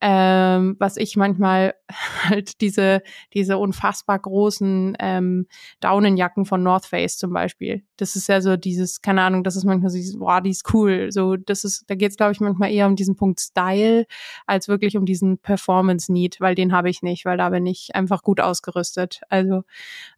[0.00, 1.74] ähm, was ich manchmal
[2.24, 5.46] halt diese, diese unfassbar großen ähm,
[5.80, 7.82] Daunenjacken von North Face zum Beispiel.
[7.96, 10.72] Das ist ja so dieses, keine Ahnung, das ist manchmal so dieses, boah, die ist
[10.74, 11.10] cool.
[11.10, 14.06] So, das ist, da geht es, glaube ich, manchmal eher um diesen Punkt Style,
[14.46, 18.22] als wirklich um diesen Performance-Need, weil den habe ich nicht, weil da bin ich einfach
[18.22, 19.20] gut ausgerüstet.
[19.30, 19.62] Also,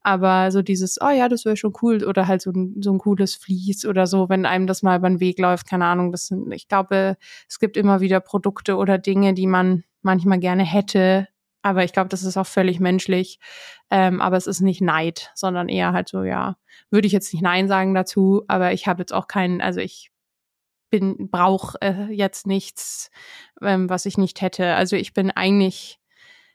[0.03, 2.99] aber so dieses, oh ja, das wäre schon cool, oder halt so ein, so ein
[2.99, 6.11] cooles Vlies oder so, wenn einem das mal über den Weg läuft, keine Ahnung.
[6.11, 7.16] Das sind, ich glaube,
[7.49, 9.78] es gibt immer wieder Produkte oder Dinge, die man
[10.09, 11.28] manchmal gerne hätte.
[11.61, 13.38] Aber ich glaube, das ist auch völlig menschlich.
[13.90, 16.56] Ähm, aber es ist nicht Neid, sondern eher halt so, ja,
[16.90, 20.11] würde ich jetzt nicht Nein sagen dazu, aber ich habe jetzt auch keinen, also ich
[20.90, 23.11] bin, brauche äh, jetzt nichts,
[23.61, 24.74] ähm, was ich nicht hätte.
[24.74, 25.98] Also ich bin eigentlich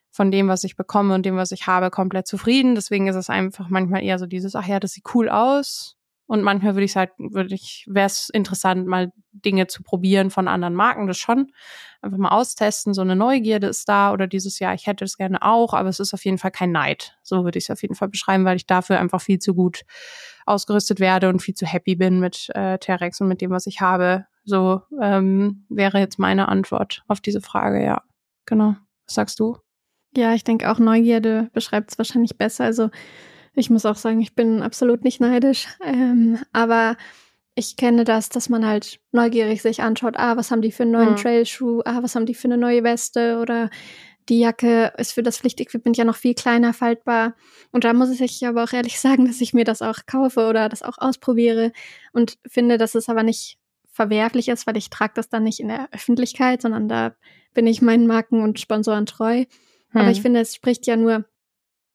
[0.10, 2.74] von dem, was ich bekomme und dem, was ich habe, komplett zufrieden.
[2.74, 5.96] Deswegen ist es einfach manchmal eher so dieses, ach ja, das sieht cool aus.
[6.26, 10.48] Und manchmal würde ich sagen, würde ich, wäre es interessant, mal Dinge zu probieren von
[10.48, 11.52] anderen Marken, das schon.
[12.02, 15.42] Einfach mal austesten, so eine Neugierde ist da oder dieses Jahr, ich hätte es gerne
[15.42, 17.18] auch, aber es ist auf jeden Fall kein Neid.
[17.24, 19.84] So würde ich es auf jeden Fall beschreiben, weil ich dafür einfach viel zu gut
[20.46, 23.82] ausgerüstet werde und viel zu happy bin mit äh, Terex und mit dem, was ich
[23.82, 24.26] habe.
[24.46, 28.02] So ähm, wäre jetzt meine Antwort auf diese Frage, ja.
[28.46, 28.76] Genau.
[29.08, 29.58] Was sagst du?
[30.16, 32.66] Ja, ich denke auch Neugierde beschreibt es wahrscheinlich besser.
[32.66, 32.90] Also
[33.56, 35.68] ich muss auch sagen, ich bin absolut nicht neidisch.
[35.84, 36.98] Ähm, aber
[37.56, 40.92] ich kenne das, dass man halt neugierig sich anschaut, ah, was haben die für einen
[40.94, 41.18] neuen mhm.
[41.18, 43.70] Trailschuh, ah, was haben die für eine neue Weste oder
[44.30, 47.36] die Jacke ist für das Pflichtequipment ja noch viel kleiner faltbar.
[47.72, 50.70] Und da muss ich aber auch ehrlich sagen, dass ich mir das auch kaufe oder
[50.70, 51.72] das auch ausprobiere
[52.12, 53.58] und finde, dass es aber nicht
[53.92, 57.16] verwerflich ist, weil ich trage das dann nicht in der Öffentlichkeit, sondern da
[57.54, 59.46] bin ich meinen Marken und Sponsoren treu.
[59.90, 60.02] Hm.
[60.02, 61.26] Aber ich finde, es spricht ja nur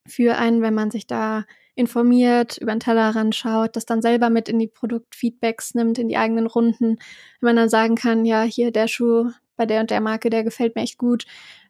[0.08, 1.44] für einen, wenn man sich da
[1.74, 6.16] informiert, über den Tellerrand schaut, das dann selber mit in die Produktfeedbacks nimmt, in die
[6.16, 6.98] eigenen Runden.
[7.40, 10.42] Wenn man dann sagen kann, ja, hier der Schuh bei der und der Marke, der
[10.42, 11.24] gefällt mir echt gut.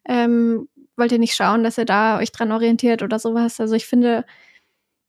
[0.06, 3.60] Ähm, wollt ihr nicht schauen, dass ihr da euch dran orientiert oder sowas?
[3.60, 4.24] Also ich finde,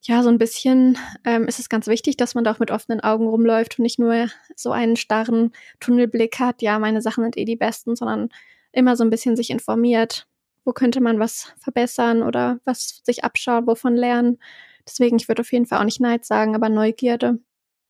[0.02, 3.00] ja, so ein bisschen ähm, ist es ganz wichtig, dass man da auch mit offenen
[3.00, 7.44] Augen rumläuft und nicht nur so einen starren Tunnelblick hat, ja, meine Sachen sind eh
[7.44, 8.30] die besten, sondern
[8.72, 10.26] immer so ein bisschen sich informiert,
[10.64, 14.38] wo könnte man was verbessern oder was sich abschauen, wovon lernen.
[14.86, 17.38] Deswegen, ich würde auf jeden Fall auch nicht Neid sagen, aber Neugierde.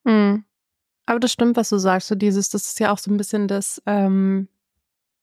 [0.04, 0.44] Mhm.
[1.06, 2.08] Aber das stimmt, was du sagst.
[2.08, 4.48] So dieses, das ist ja auch so ein bisschen das ähm,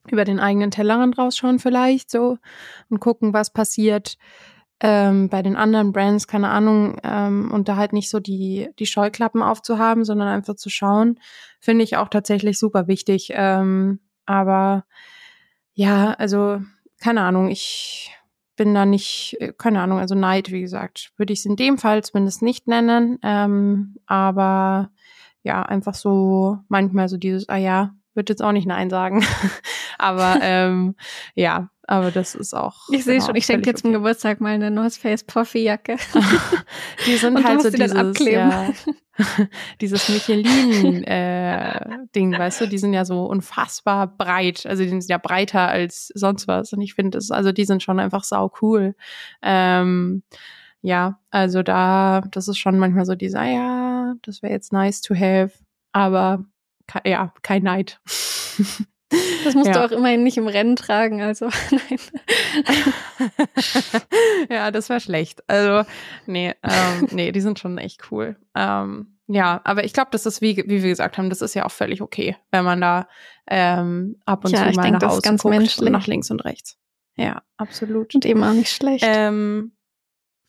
[0.10, 2.38] über den eigenen Tellerrand rausschauen vielleicht so
[2.90, 4.18] und gucken, was passiert
[4.80, 8.86] ähm, bei den anderen Brands, keine Ahnung, ähm, und da halt nicht so die, die
[8.86, 11.20] Scheuklappen aufzuhaben, sondern einfach zu schauen,
[11.60, 13.30] finde ich auch tatsächlich super wichtig.
[13.34, 14.86] Ähm, aber
[15.74, 16.62] ja, also
[17.00, 18.12] keine Ahnung, ich
[18.56, 21.78] bin da nicht, äh, keine Ahnung, also Neid, wie gesagt, würde ich es in dem
[21.78, 23.20] Fall zumindest nicht nennen.
[23.24, 24.92] Ähm, aber
[25.44, 29.24] ja, einfach so manchmal so dieses, ah ja, würde jetzt auch nicht Nein sagen.
[29.98, 30.96] aber ähm,
[31.36, 32.76] ja, aber das ist auch.
[32.92, 33.98] Ich sehe genau, schon, ich schenke zum okay.
[33.98, 35.96] Geburtstag mal eine North Face Puffy Jacke.
[37.08, 38.70] die sind halt so dieses, ja,
[39.82, 41.80] dieses Michelin äh,
[42.14, 46.12] Ding, weißt du, die sind ja so unfassbar breit, also die sind ja breiter als
[46.14, 48.94] sonst was und ich finde es, also die sind schon einfach sau cool.
[49.42, 50.24] Ähm,
[50.82, 55.16] ja, also da, das ist schon manchmal so dieser, ja, das wäre jetzt nice to
[55.16, 55.52] have,
[55.94, 56.46] aber
[57.06, 58.00] ja, kein Neid.
[59.44, 59.74] Das musst ja.
[59.74, 62.00] du auch immerhin nicht im Rennen tragen, also nein.
[64.50, 65.44] ja, das war schlecht.
[65.48, 65.90] Also,
[66.26, 68.36] nee, ähm, nee, die sind schon echt cool.
[68.56, 71.66] Ähm, ja, aber ich glaube, das ist, wie, wie wir gesagt haben, das ist ja
[71.66, 73.08] auch völlig okay, wenn man da
[73.50, 75.86] ähm, ab und ja, zu mal denk, nach Hause guckt menschlich.
[75.86, 76.78] und nach links und rechts.
[77.16, 78.14] Ja, absolut.
[78.16, 79.04] Und eben auch nicht schlecht.
[79.08, 79.74] Ähm,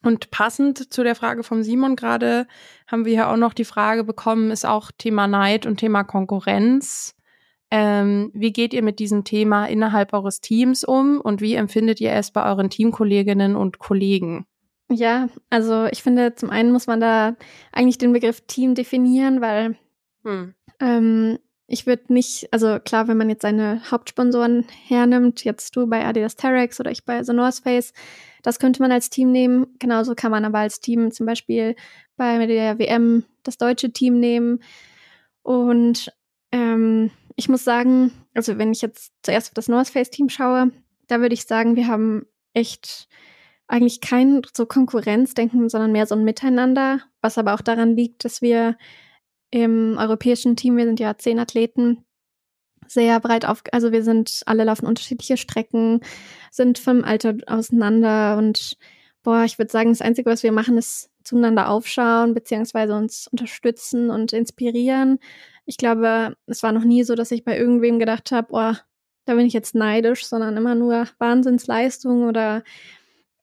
[0.02, 2.46] und passend zu der Frage vom Simon gerade
[2.86, 7.16] haben wir ja auch noch die Frage bekommen, ist auch Thema Neid und Thema Konkurrenz.
[7.70, 12.12] Ähm, wie geht ihr mit diesem Thema innerhalb eures Teams um und wie empfindet ihr
[12.12, 14.46] es bei euren Teamkolleginnen und Kollegen?
[14.90, 17.36] Ja, also ich finde, zum einen muss man da
[17.72, 19.76] eigentlich den Begriff Team definieren, weil
[20.24, 20.54] hm.
[20.80, 26.06] ähm, ich würde nicht, also klar, wenn man jetzt seine Hauptsponsoren hernimmt, jetzt du bei
[26.06, 27.92] Adidas Terex oder ich bei The North Face,
[28.42, 29.66] das könnte man als Team nehmen.
[29.78, 31.76] Genauso kann man aber als Team zum Beispiel
[32.16, 34.62] bei der WM das deutsche Team nehmen.
[35.42, 36.10] Und
[36.50, 40.72] ähm, ich muss sagen, also wenn ich jetzt zuerst auf das North Face Team schaue,
[41.07, 43.09] da würde ich sagen, wir haben echt
[43.68, 48.43] eigentlich kein so Konkurrenzdenken, sondern mehr so ein Miteinander, was aber auch daran liegt, dass
[48.43, 48.76] wir
[49.53, 52.05] im europäischen Team, wir sind ja zehn Athleten,
[52.89, 56.01] sehr breit auf, also wir sind, alle laufen unterschiedliche Strecken,
[56.51, 58.76] sind vom Alter auseinander und
[59.29, 64.09] boah, ich würde sagen, das Einzige, was wir machen, ist zueinander aufschauen, beziehungsweise uns unterstützen
[64.09, 65.18] und inspirieren.
[65.66, 68.72] Ich glaube, es war noch nie so, dass ich bei irgendwem gedacht habe, oh,
[69.26, 72.62] da bin ich jetzt neidisch, sondern immer nur Wahnsinnsleistung oder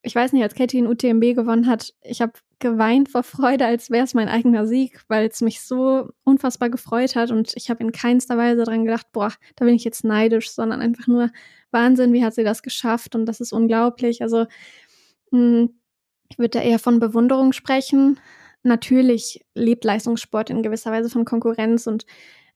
[0.01, 3.91] ich weiß nicht, als Katie in UTMB gewonnen hat, ich habe geweint vor Freude, als
[3.91, 7.83] wäre es mein eigener Sieg, weil es mich so unfassbar gefreut hat und ich habe
[7.83, 11.29] in keinster Weise dran gedacht, boah, da bin ich jetzt neidisch, sondern einfach nur
[11.69, 14.21] Wahnsinn, wie hat sie das geschafft und das ist unglaublich.
[14.21, 14.45] Also
[16.29, 18.19] ich würde da eher von Bewunderung sprechen,
[18.63, 22.05] natürlich lebt Leistungssport in gewisser Weise von Konkurrenz und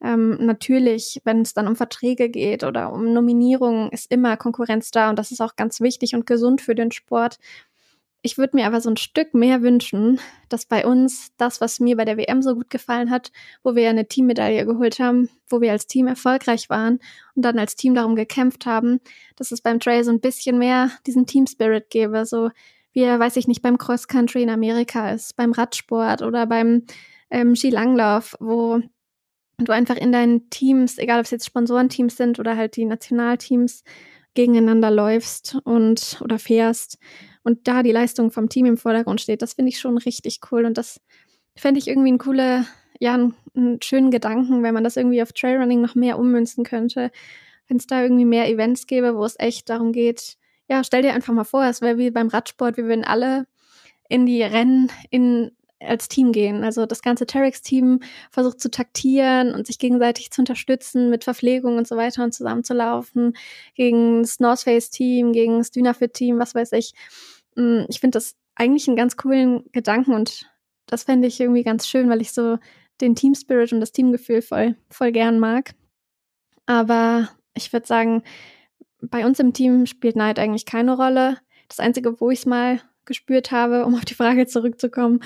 [0.02, 5.10] ähm, natürlich, wenn es dann um Verträge geht oder um Nominierungen, ist immer Konkurrenz da
[5.10, 7.38] und das ist auch ganz wichtig und gesund für den Sport.
[8.22, 11.95] Ich würde mir aber so ein Stück mehr wünschen, dass bei uns das, was mir
[11.95, 13.32] bei der WM so gut gefallen hat,
[13.63, 16.99] wo wir eine Teammedaille geholt haben, wo wir als Team erfolgreich waren
[17.36, 18.99] und dann als Team darum gekämpft haben,
[19.38, 22.49] dass es beim Trail so ein bisschen mehr diesen Team Spirit gäbe, so
[22.91, 26.84] wie er, weiß ich nicht, beim Cross Country in Amerika ist, beim Radsport oder beim
[27.30, 28.82] ähm, Skilanglauf, wo
[29.59, 33.84] du einfach in deinen Teams, egal ob es jetzt Sponsorenteams sind oder halt die Nationalteams,
[34.34, 36.97] gegeneinander läufst und oder fährst
[37.44, 39.42] und da die Leistung vom Team im Vordergrund steht.
[39.42, 41.00] Das finde ich schon richtig cool und das
[41.56, 42.66] fände ich irgendwie ein cooler,
[43.00, 47.12] ja, einen, einen schönen Gedanken, wenn man das irgendwie auf Trailrunning noch mehr ummünzen könnte.
[47.68, 50.38] Wenn es da irgendwie mehr Events gäbe, wo es echt darum geht,
[50.68, 53.48] ja, stell dir einfach mal vor, es wäre wie beim Radsport, wir würden alle
[54.08, 56.64] in die Rennen in als Team gehen.
[56.64, 58.02] Also das ganze Terex-Team
[58.32, 63.36] versucht zu taktieren und sich gegenseitig zu unterstützen mit Verpflegung und so weiter und zusammenzulaufen
[63.76, 66.94] gegen das North Face-Team, gegen das Dynafit-Team, was weiß ich.
[67.56, 70.50] Mm, ich finde das eigentlich einen ganz coolen Gedanken und
[70.86, 72.58] das fände ich irgendwie ganz schön, weil ich so
[73.00, 75.74] den Team Spirit und das Teamgefühl voll, voll gern mag.
[76.66, 78.24] Aber ich würde sagen,
[79.02, 81.38] bei uns im Team spielt Neid eigentlich keine Rolle.
[81.70, 85.20] Das Einzige, wo ich es mal gespürt habe, um auf die Frage zurückzukommen,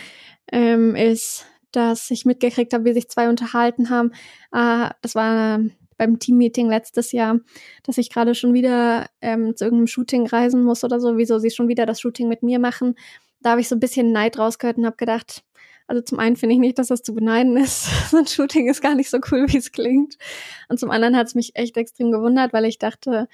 [0.52, 4.12] ähm, ist, dass ich mitgekriegt habe, wie sich zwei unterhalten haben.
[4.52, 5.60] Äh, das war
[5.98, 7.40] beim Teammeeting letztes Jahr,
[7.84, 11.52] dass ich gerade schon wieder ähm, zu irgendeinem Shooting reisen muss oder so, wieso sie
[11.52, 12.96] schon wieder das Shooting mit mir machen.
[13.42, 15.44] Da habe ich so ein bisschen Neid rausgehört und habe gedacht,
[15.88, 17.88] also zum einen finde ich nicht, dass das zu beneiden ist.
[18.12, 20.18] so ein Shooting ist gar nicht so cool, wie es klingt.
[20.70, 23.28] Und zum anderen hat es mich echt extrem gewundert, weil ich dachte,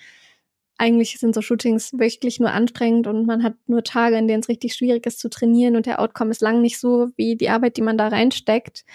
[0.80, 4.50] eigentlich sind so Shootings wirklich nur anstrengend und man hat nur Tage, in denen es
[4.50, 7.78] richtig schwierig ist zu trainieren und der Outcome ist lang nicht so wie die Arbeit,
[7.78, 8.86] die man da reinsteckt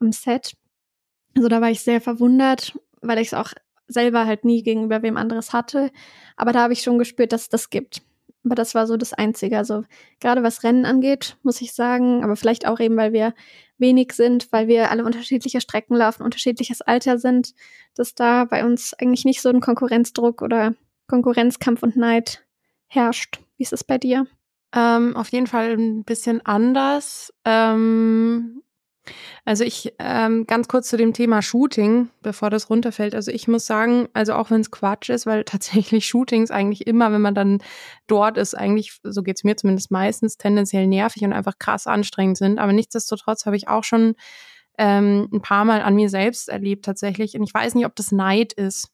[0.00, 0.54] am Set.
[1.36, 3.52] Also da war ich sehr verwundert, weil ich es auch
[3.86, 5.90] selber halt nie gegenüber wem anderes hatte.
[6.36, 8.02] Aber da habe ich schon gespürt, dass es das gibt.
[8.44, 9.58] Aber das war so das Einzige.
[9.58, 9.84] Also
[10.20, 13.34] gerade was Rennen angeht, muss ich sagen, aber vielleicht auch eben, weil wir
[13.78, 17.54] wenig sind, weil wir alle unterschiedliche Strecken laufen, unterschiedliches Alter sind,
[17.94, 20.74] dass da bei uns eigentlich nicht so ein Konkurrenzdruck oder
[21.08, 22.44] Konkurrenzkampf und Neid
[22.86, 23.40] herrscht.
[23.56, 24.26] Wie ist es bei dir?
[24.74, 27.32] Ähm, auf jeden Fall ein bisschen anders.
[27.44, 28.62] Ähm,
[29.44, 33.14] also ich ähm, ganz kurz zu dem Thema Shooting, bevor das runterfällt.
[33.14, 37.12] Also ich muss sagen, also auch wenn es Quatsch ist, weil tatsächlich Shootings eigentlich immer,
[37.12, 37.62] wenn man dann
[38.06, 42.58] dort ist, eigentlich, so geht's mir zumindest meistens, tendenziell nervig und einfach krass anstrengend sind.
[42.58, 44.14] Aber nichtsdestotrotz habe ich auch schon
[44.76, 47.34] ähm, ein paar Mal an mir selbst erlebt tatsächlich.
[47.34, 48.92] Und ich weiß nicht, ob das Neid ist.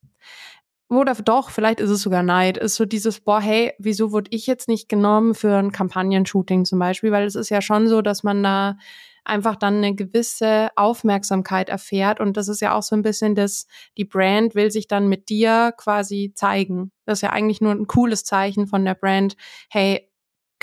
[0.90, 4.46] Oder doch, vielleicht ist es sogar Neid, ist so dieses, boah, hey, wieso wurde ich
[4.46, 7.10] jetzt nicht genommen für ein Kampagnenshooting zum Beispiel?
[7.10, 8.76] Weil es ist ja schon so, dass man da
[9.24, 12.20] einfach dann eine gewisse Aufmerksamkeit erfährt.
[12.20, 13.66] Und das ist ja auch so ein bisschen das,
[13.96, 16.92] die Brand will sich dann mit dir quasi zeigen.
[17.06, 19.36] Das ist ja eigentlich nur ein cooles Zeichen von der Brand.
[19.70, 20.10] Hey,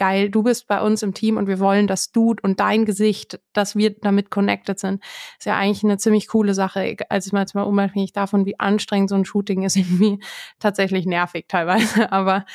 [0.01, 3.39] geil, du bist bei uns im Team und wir wollen, dass du und dein Gesicht,
[3.53, 5.03] dass wir damit connected sind.
[5.37, 6.97] Ist ja eigentlich eine ziemlich coole Sache.
[7.09, 10.19] Also ich meine jetzt mal unabhängig davon, wie anstrengend so ein Shooting ist, irgendwie
[10.57, 12.11] tatsächlich nervig teilweise.
[12.11, 12.47] Aber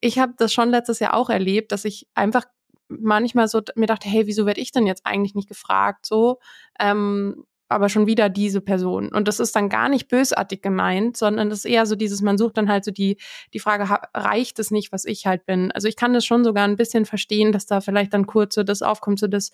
[0.00, 2.44] ich habe das schon letztes Jahr auch erlebt, dass ich einfach
[2.88, 6.06] manchmal so mir dachte, hey, wieso werde ich denn jetzt eigentlich nicht gefragt?
[6.06, 6.38] So,
[6.78, 9.08] ähm, aber schon wieder diese Person.
[9.08, 12.38] Und das ist dann gar nicht bösartig gemeint, sondern das ist eher so dieses, man
[12.38, 13.18] sucht dann halt so die,
[13.52, 15.72] die Frage, reicht es nicht, was ich halt bin?
[15.72, 18.62] Also ich kann das schon sogar ein bisschen verstehen, dass da vielleicht dann kurz so
[18.62, 19.50] das aufkommt, so das,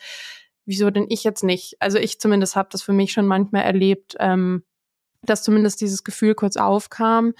[0.66, 1.76] wieso denn ich jetzt nicht?
[1.80, 4.62] Also ich zumindest habe das für mich schon manchmal erlebt, ähm,
[5.22, 7.34] dass zumindest dieses Gefühl kurz aufkam.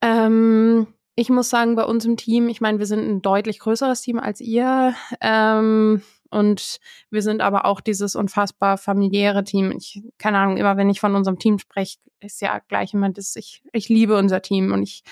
[0.00, 0.86] Ähm,
[1.16, 4.18] ich muss sagen, bei uns im Team, ich meine, wir sind ein deutlich größeres Team
[4.18, 4.94] als ihr.
[5.20, 6.02] Ähm,
[6.36, 6.78] und
[7.10, 9.72] wir sind aber auch dieses unfassbar familiäre Team.
[9.72, 13.36] Ich, keine Ahnung, immer wenn ich von unserem Team spreche, ist ja gleich immer das,
[13.36, 15.02] ich, ich liebe unser Team und ich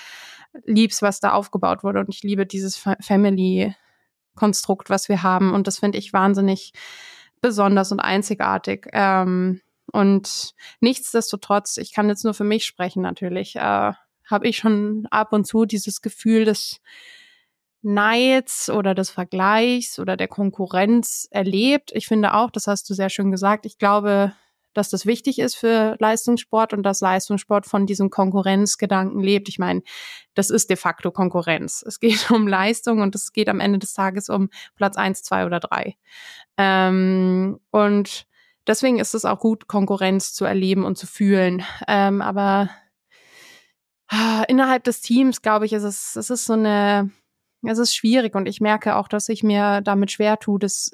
[0.65, 5.51] lieb's, was da aufgebaut wurde und ich liebe dieses Family-Konstrukt, was wir haben.
[5.51, 6.73] Und das finde ich wahnsinnig
[7.41, 8.85] besonders und einzigartig.
[8.93, 9.61] Ähm,
[9.91, 13.93] und nichtsdestotrotz, ich kann jetzt nur für mich sprechen natürlich, äh,
[14.29, 16.81] habe ich schon ab und zu dieses Gefühl des
[17.85, 21.91] Neids oder des Vergleichs oder der Konkurrenz erlebt.
[21.93, 24.33] Ich finde auch, das hast du sehr schön gesagt, ich glaube,
[24.73, 29.47] dass das wichtig ist für Leistungssport und dass Leistungssport von diesem Konkurrenzgedanken lebt.
[29.47, 29.81] Ich meine,
[30.33, 31.83] das ist de facto Konkurrenz.
[31.87, 35.45] Es geht um Leistung und es geht am Ende des Tages um Platz eins, zwei
[35.45, 35.95] oder drei.
[36.57, 38.25] Ähm, und
[38.67, 41.63] deswegen ist es auch gut, Konkurrenz zu erleben und zu fühlen.
[41.87, 42.69] Ähm, aber
[44.07, 47.09] Ah, innerhalb des Teams, glaube ich, ist es, es ist so eine,
[47.67, 50.91] es ist schwierig und ich merke auch, dass ich mir damit schwer tue, das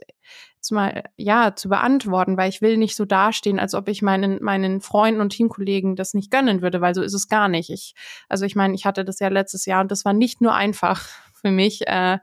[0.62, 4.42] zu mal, ja, zu beantworten, weil ich will nicht so dastehen, als ob ich meinen,
[4.44, 7.70] meinen Freunden und Teamkollegen das nicht gönnen würde, weil so ist es gar nicht.
[7.70, 7.96] Ich,
[8.30, 11.08] also ich meine, ich hatte das ja letztes Jahr und das war nicht nur einfach
[11.34, 12.20] für mich, äh,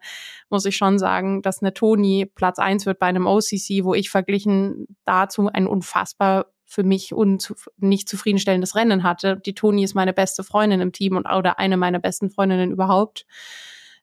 [0.48, 4.10] muss ich schon sagen, dass eine Toni Platz eins wird bei einem OCC, wo ich
[4.10, 7.14] verglichen dazu ein unfassbar für mich
[7.78, 9.40] nicht zufriedenstellendes Rennen hatte.
[9.44, 13.24] Die Toni ist meine beste Freundin im Team und oder eine meiner besten Freundinnen überhaupt.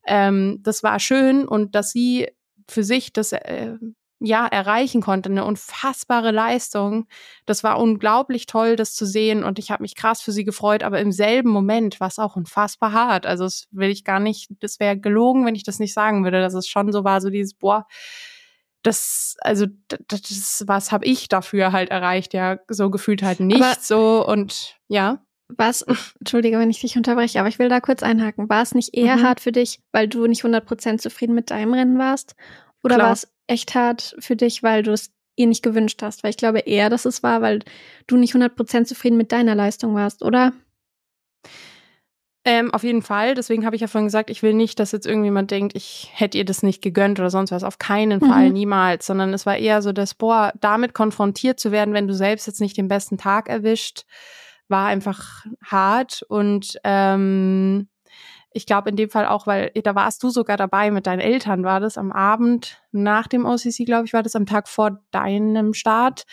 [0.05, 2.29] Ähm, das war schön und dass sie
[2.67, 3.75] für sich das äh,
[4.19, 7.07] ja erreichen konnte, eine unfassbare Leistung.
[7.45, 10.83] Das war unglaublich toll, das zu sehen und ich habe mich krass für sie gefreut,
[10.83, 13.25] aber im selben Moment war es auch unfassbar hart.
[13.25, 16.41] Also das will ich gar nicht, das wäre gelogen, wenn ich das nicht sagen würde,
[16.41, 17.85] dass es schon so war, so dieses boah,
[18.83, 19.65] das, also
[20.07, 22.33] das, was habe ich dafür halt erreicht?
[22.33, 25.24] Ja, so gefühlt halt nicht aber so und ja.
[25.47, 25.83] Was,
[26.19, 28.49] entschuldige, wenn ich dich unterbreche, aber ich will da kurz einhaken.
[28.49, 29.23] War es nicht eher mhm.
[29.23, 32.35] hart für dich, weil du nicht 100% zufrieden mit deinem Rennen warst?
[32.83, 36.23] Oder war es echt hart für dich, weil du es ihr nicht gewünscht hast?
[36.23, 37.59] Weil ich glaube eher, dass es war, weil
[38.07, 40.53] du nicht 100% zufrieden mit deiner Leistung warst, oder?
[42.47, 43.33] Ähm, auf jeden Fall.
[43.33, 46.37] Deswegen habe ich ja vorhin gesagt, ich will nicht, dass jetzt irgendjemand denkt, ich hätte
[46.37, 47.63] ihr das nicht gegönnt oder sonst was.
[47.63, 48.29] Auf keinen mhm.
[48.29, 49.07] Fall, niemals.
[49.07, 52.61] Sondern es war eher so, dass, boah, damit konfrontiert zu werden, wenn du selbst jetzt
[52.61, 54.05] nicht den besten Tag erwischt,
[54.67, 56.23] war einfach hart.
[56.27, 57.87] Und ähm,
[58.55, 61.65] ich glaube in dem Fall auch, weil da warst du sogar dabei mit deinen Eltern,
[61.65, 65.73] war das am Abend nach dem OCC, glaube ich, war das am Tag vor deinem
[65.73, 66.23] Start,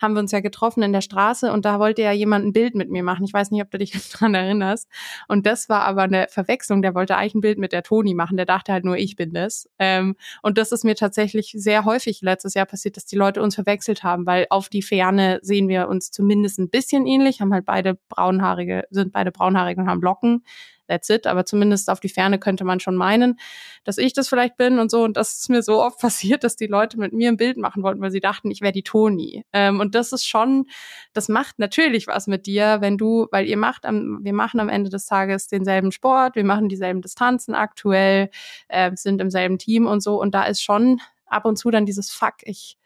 [0.00, 2.76] haben wir uns ja getroffen in der Straße und da wollte ja jemand ein Bild
[2.76, 3.24] mit mir machen.
[3.24, 4.88] Ich weiß nicht, ob du dich dran erinnerst.
[5.26, 6.82] Und das war aber eine Verwechslung.
[6.82, 8.36] Der wollte eigentlich ein Bild mit der Toni machen.
[8.36, 9.68] Der dachte halt nur, ich bin das.
[9.80, 13.56] Ähm, und das ist mir tatsächlich sehr häufig letztes Jahr passiert, dass die Leute uns
[13.56, 17.66] verwechselt haben, weil auf die Ferne sehen wir uns zumindest ein bisschen ähnlich, haben halt
[17.66, 20.44] beide braunhaarige, sind beide braunhaarig und haben Locken
[20.92, 21.26] that's it.
[21.26, 23.38] Aber zumindest auf die Ferne könnte man schon meinen,
[23.84, 25.02] dass ich das vielleicht bin und so.
[25.02, 27.82] Und das ist mir so oft passiert, dass die Leute mit mir ein Bild machen
[27.82, 29.44] wollten, weil sie dachten, ich wäre die Toni.
[29.52, 30.66] Ähm, und das ist schon,
[31.12, 34.68] das macht natürlich was mit dir, wenn du, weil ihr macht am, wir machen am
[34.68, 38.30] Ende des Tages denselben Sport, wir machen dieselben Distanzen aktuell,
[38.68, 40.20] äh, sind im selben Team und so.
[40.20, 42.76] Und da ist schon ab und zu dann dieses Fuck, ich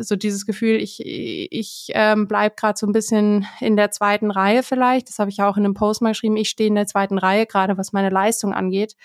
[0.00, 4.62] so dieses Gefühl, ich, ich ähm, bleib gerade so ein bisschen in der zweiten Reihe
[4.62, 5.08] vielleicht.
[5.08, 6.36] Das habe ich auch in einem Post mal geschrieben.
[6.36, 8.96] Ich stehe in der zweiten Reihe, gerade was meine Leistung angeht.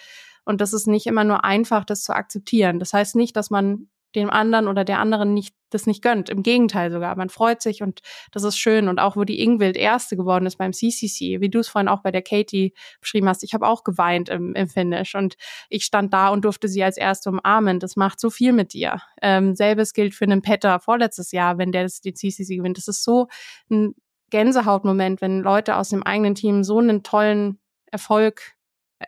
[0.45, 2.79] Und das ist nicht immer nur einfach, das zu akzeptieren.
[2.79, 6.29] Das heißt nicht, dass man dem anderen oder der anderen nicht das nicht gönnt.
[6.29, 7.15] Im Gegenteil sogar.
[7.15, 8.01] Man freut sich und
[8.31, 8.87] das ist schön.
[8.87, 12.01] Und auch wo die Ingwild Erste geworden ist beim CCC, wie du es vorhin auch
[12.01, 15.35] bei der Katie beschrieben hast, ich habe auch geweint im, im Finish und
[15.69, 17.79] ich stand da und durfte sie als Erste umarmen.
[17.79, 19.01] Das macht so viel mit dir.
[19.21, 22.77] Ähm, selbes gilt für einen Petter vorletztes Jahr, wenn der das, die CCC gewinnt.
[22.77, 23.27] Das ist so
[23.69, 23.95] ein
[24.29, 27.59] Gänsehautmoment, wenn Leute aus dem eigenen Team so einen tollen
[27.91, 28.53] Erfolg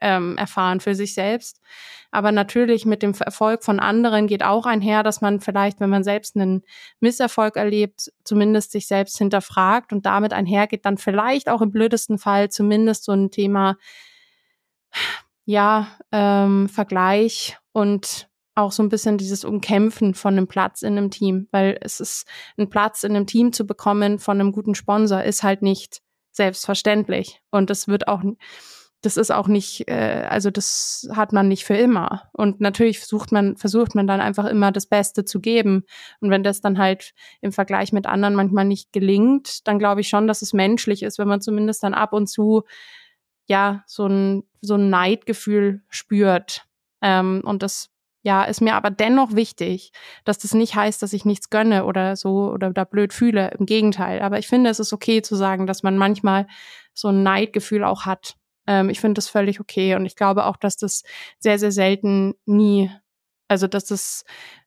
[0.02, 1.62] ähm, erfahren für sich selbst.
[2.12, 6.04] Aber natürlich mit dem Erfolg von anderen geht auch einher, dass man vielleicht, wenn man
[6.04, 6.64] selbst einen
[7.00, 12.50] Misserfolg erlebt, zumindest sich selbst hinterfragt und damit einhergeht dann vielleicht auch im blödesten Fall
[12.50, 13.78] zumindest so ein Thema,
[15.46, 21.10] ja, ähm, Vergleich und auch so ein bisschen dieses Umkämpfen von einem Platz in einem
[21.10, 22.28] Team, weil es ist,
[22.58, 27.42] einen Platz in einem Team zu bekommen von einem guten Sponsor ist halt nicht selbstverständlich.
[27.50, 28.22] Und das wird auch,
[29.04, 32.30] das ist auch nicht, äh, also das hat man nicht für immer.
[32.32, 35.84] Und natürlich versucht man, versucht man dann einfach immer das Beste zu geben.
[36.22, 40.08] Und wenn das dann halt im Vergleich mit anderen manchmal nicht gelingt, dann glaube ich
[40.08, 42.64] schon, dass es menschlich ist, wenn man zumindest dann ab und zu
[43.48, 46.66] ja so ein so ein Neidgefühl spürt.
[47.02, 47.90] Ähm, und das
[48.26, 49.92] ja, ist mir aber dennoch wichtig,
[50.24, 53.52] dass das nicht heißt, dass ich nichts gönne oder so oder da blöd fühle.
[53.60, 54.22] Im Gegenteil.
[54.22, 56.48] Aber ich finde, es ist okay zu sagen, dass man manchmal
[56.94, 58.38] so ein Neidgefühl auch hat.
[58.68, 61.04] Ähm, ich finde das völlig okay und ich glaube auch, dass das
[61.40, 62.92] sehr, sehr selten nie,
[63.48, 64.26] also dass das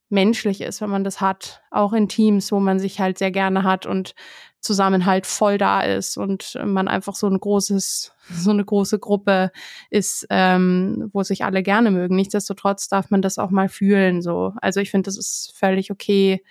[0.08, 3.64] menschlich ist, wenn man das hat, auch in Teams, wo man sich halt sehr gerne
[3.64, 4.14] hat und
[4.60, 9.50] Zusammenhalt voll da ist und man einfach so ein großes, so eine große Gruppe
[9.90, 12.16] ist, ähm, wo sich alle gerne mögen.
[12.16, 14.22] Nichtsdestotrotz darf man das auch mal fühlen.
[14.22, 16.42] So, also ich finde, das ist völlig okay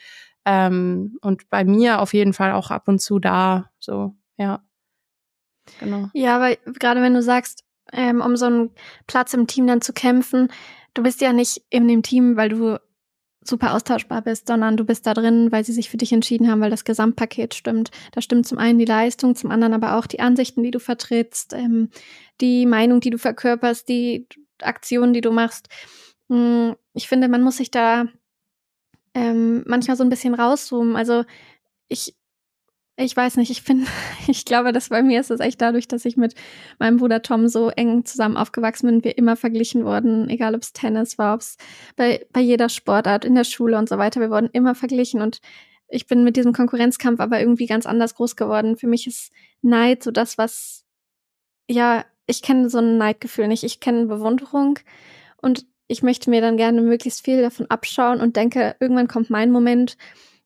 [0.46, 3.72] ähm, und bei mir auf jeden Fall auch ab und zu da.
[3.80, 4.62] So, ja.
[5.80, 6.10] Genau.
[6.14, 8.72] Ja, aber gerade wenn du sagst, ähm, um so einen
[9.08, 10.50] Platz im Team dann zu kämpfen,
[10.94, 12.80] du bist ja nicht in dem Team, weil du
[13.48, 16.62] super austauschbar bist, sondern du bist da drin, weil sie sich für dich entschieden haben,
[16.62, 17.92] weil das Gesamtpaket stimmt.
[18.12, 21.54] Da stimmt zum einen die Leistung, zum anderen aber auch die Ansichten, die du vertrittst,
[21.54, 21.90] ähm,
[22.42, 24.28] die Meinung, die du verkörperst, die
[24.62, 25.70] Aktionen, die du machst.
[26.30, 28.06] Hm, ich finde, man muss sich da
[29.14, 30.96] ähm, manchmal so ein bisschen rauszoomen.
[30.96, 31.24] Also
[31.88, 32.16] ich
[32.98, 33.88] ich weiß nicht, ich finde,
[34.28, 36.36] ich glaube, dass bei mir ist es echt dadurch, dass ich mit
[36.80, 40.74] meinem Bruder Tom so eng zusammen aufgewachsen bin, wir immer verglichen wurden, egal ob es
[40.74, 41.58] Tennis war, ob es
[41.96, 45.40] bei, bei jeder Sportart, in der Schule und so weiter, wir wurden immer verglichen und
[45.88, 48.76] ich bin mit diesem Konkurrenzkampf aber irgendwie ganz anders groß geworden.
[48.76, 49.32] Für mich ist
[49.62, 50.84] Neid so das, was,
[51.70, 54.80] ja, ich kenne so ein Neidgefühl nicht, ich kenne Bewunderung
[55.38, 59.52] und ich möchte mir dann gerne möglichst viel davon abschauen und denke, irgendwann kommt mein
[59.52, 59.98] Moment,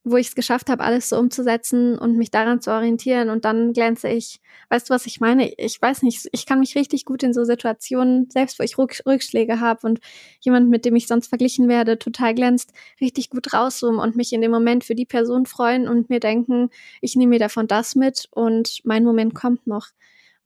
[0.04, 3.74] wo ich es geschafft habe, alles so umzusetzen und mich daran zu orientieren und dann
[3.74, 4.40] glänze ich.
[4.70, 5.52] Weißt du, was ich meine?
[5.58, 9.60] Ich weiß nicht, ich kann mich richtig gut in so Situationen, selbst wo ich Rückschläge
[9.60, 10.00] habe und
[10.40, 12.72] jemand, mit dem ich sonst verglichen werde, total glänzt,
[13.02, 16.70] richtig gut rauszoomen und mich in dem Moment für die Person freuen und mir denken,
[17.02, 19.88] ich nehme mir davon das mit und mein Moment kommt noch.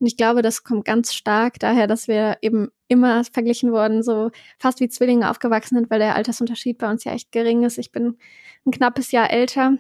[0.04, 4.32] Und ich glaube, das kommt ganz stark daher, dass wir eben immer verglichen wurden, so
[4.60, 7.78] fast wie Zwillinge aufgewachsen sind, weil der Altersunterschied bei uns ja echt gering ist.
[7.78, 8.18] Ich bin
[8.66, 9.78] ein knappes Jahr älter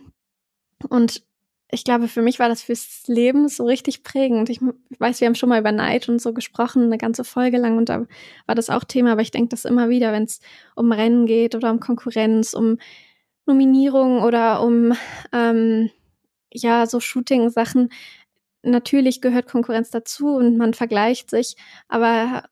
[0.87, 1.25] und
[1.69, 4.49] ich glaube, für mich war das fürs Leben so richtig prägend.
[4.49, 4.61] Ich
[4.97, 7.89] weiß, wir haben schon mal über Neid und so gesprochen, eine ganze Folge lang, und
[7.89, 8.05] da
[8.45, 10.39] war das auch Thema, aber ich denke das immer wieder, wenn es
[10.77, 12.77] um Rennen geht oder um Konkurrenz, um
[13.45, 14.93] Nominierung oder um
[15.33, 15.89] ähm,
[16.53, 17.89] ja so Shooting-Sachen
[18.63, 21.55] natürlich gehört Konkurrenz dazu und man vergleicht sich,
[21.87, 22.43] aber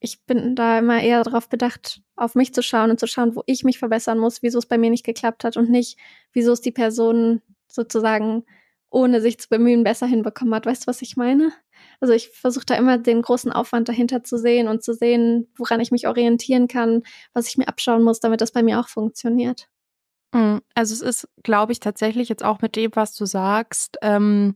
[0.00, 3.42] ich bin da immer eher darauf bedacht, auf mich zu schauen und zu schauen, wo
[3.46, 5.98] ich mich verbessern muss, wieso es bei mir nicht geklappt hat und nicht,
[6.32, 8.44] wieso es die Person sozusagen
[8.90, 10.66] ohne sich zu bemühen besser hinbekommen hat.
[10.66, 11.52] Weißt du, was ich meine?
[12.00, 15.80] Also ich versuche da immer den großen Aufwand dahinter zu sehen und zu sehen, woran
[15.80, 19.68] ich mich orientieren kann, was ich mir abschauen muss, damit das bei mir auch funktioniert.
[20.32, 20.60] Mhm.
[20.74, 23.98] Also es ist, glaube ich, tatsächlich jetzt auch mit dem, was du sagst.
[24.02, 24.54] Ähm,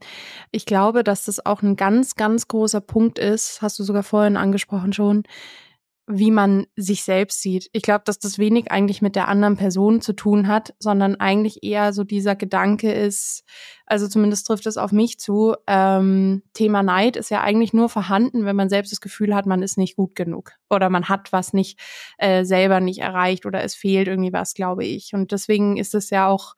[0.52, 4.36] ich glaube, dass das auch ein ganz, ganz großer Punkt ist, hast du sogar vorhin
[4.36, 5.24] angesprochen schon,
[6.06, 7.70] wie man sich selbst sieht.
[7.72, 11.62] Ich glaube, dass das wenig eigentlich mit der anderen Person zu tun hat, sondern eigentlich
[11.62, 13.42] eher so dieser Gedanke ist,
[13.86, 18.44] also zumindest trifft es auf mich zu, ähm, Thema Neid ist ja eigentlich nur vorhanden,
[18.44, 21.54] wenn man selbst das Gefühl hat, man ist nicht gut genug oder man hat was
[21.54, 21.80] nicht
[22.18, 25.14] äh, selber nicht erreicht oder es fehlt irgendwie was, glaube ich.
[25.14, 26.54] Und deswegen ist es ja auch,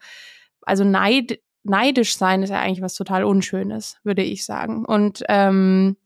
[0.63, 4.85] also Neid, neidisch sein ist ja eigentlich was total Unschönes, würde ich sagen.
[4.85, 5.97] Und ähm,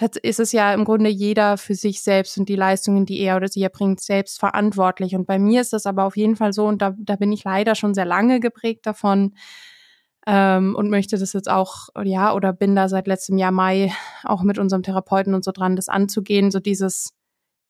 [0.00, 3.48] ist es ja im Grunde jeder für sich selbst und die Leistungen, die er oder
[3.48, 5.14] sie erbringt, selbst verantwortlich.
[5.14, 7.44] Und bei mir ist das aber auf jeden Fall so, und da, da bin ich
[7.44, 9.34] leider schon sehr lange geprägt davon
[10.26, 13.92] ähm, und möchte das jetzt auch, ja, oder bin da seit letztem Jahr Mai
[14.24, 17.14] auch mit unserem Therapeuten und so dran, das anzugehen, so dieses,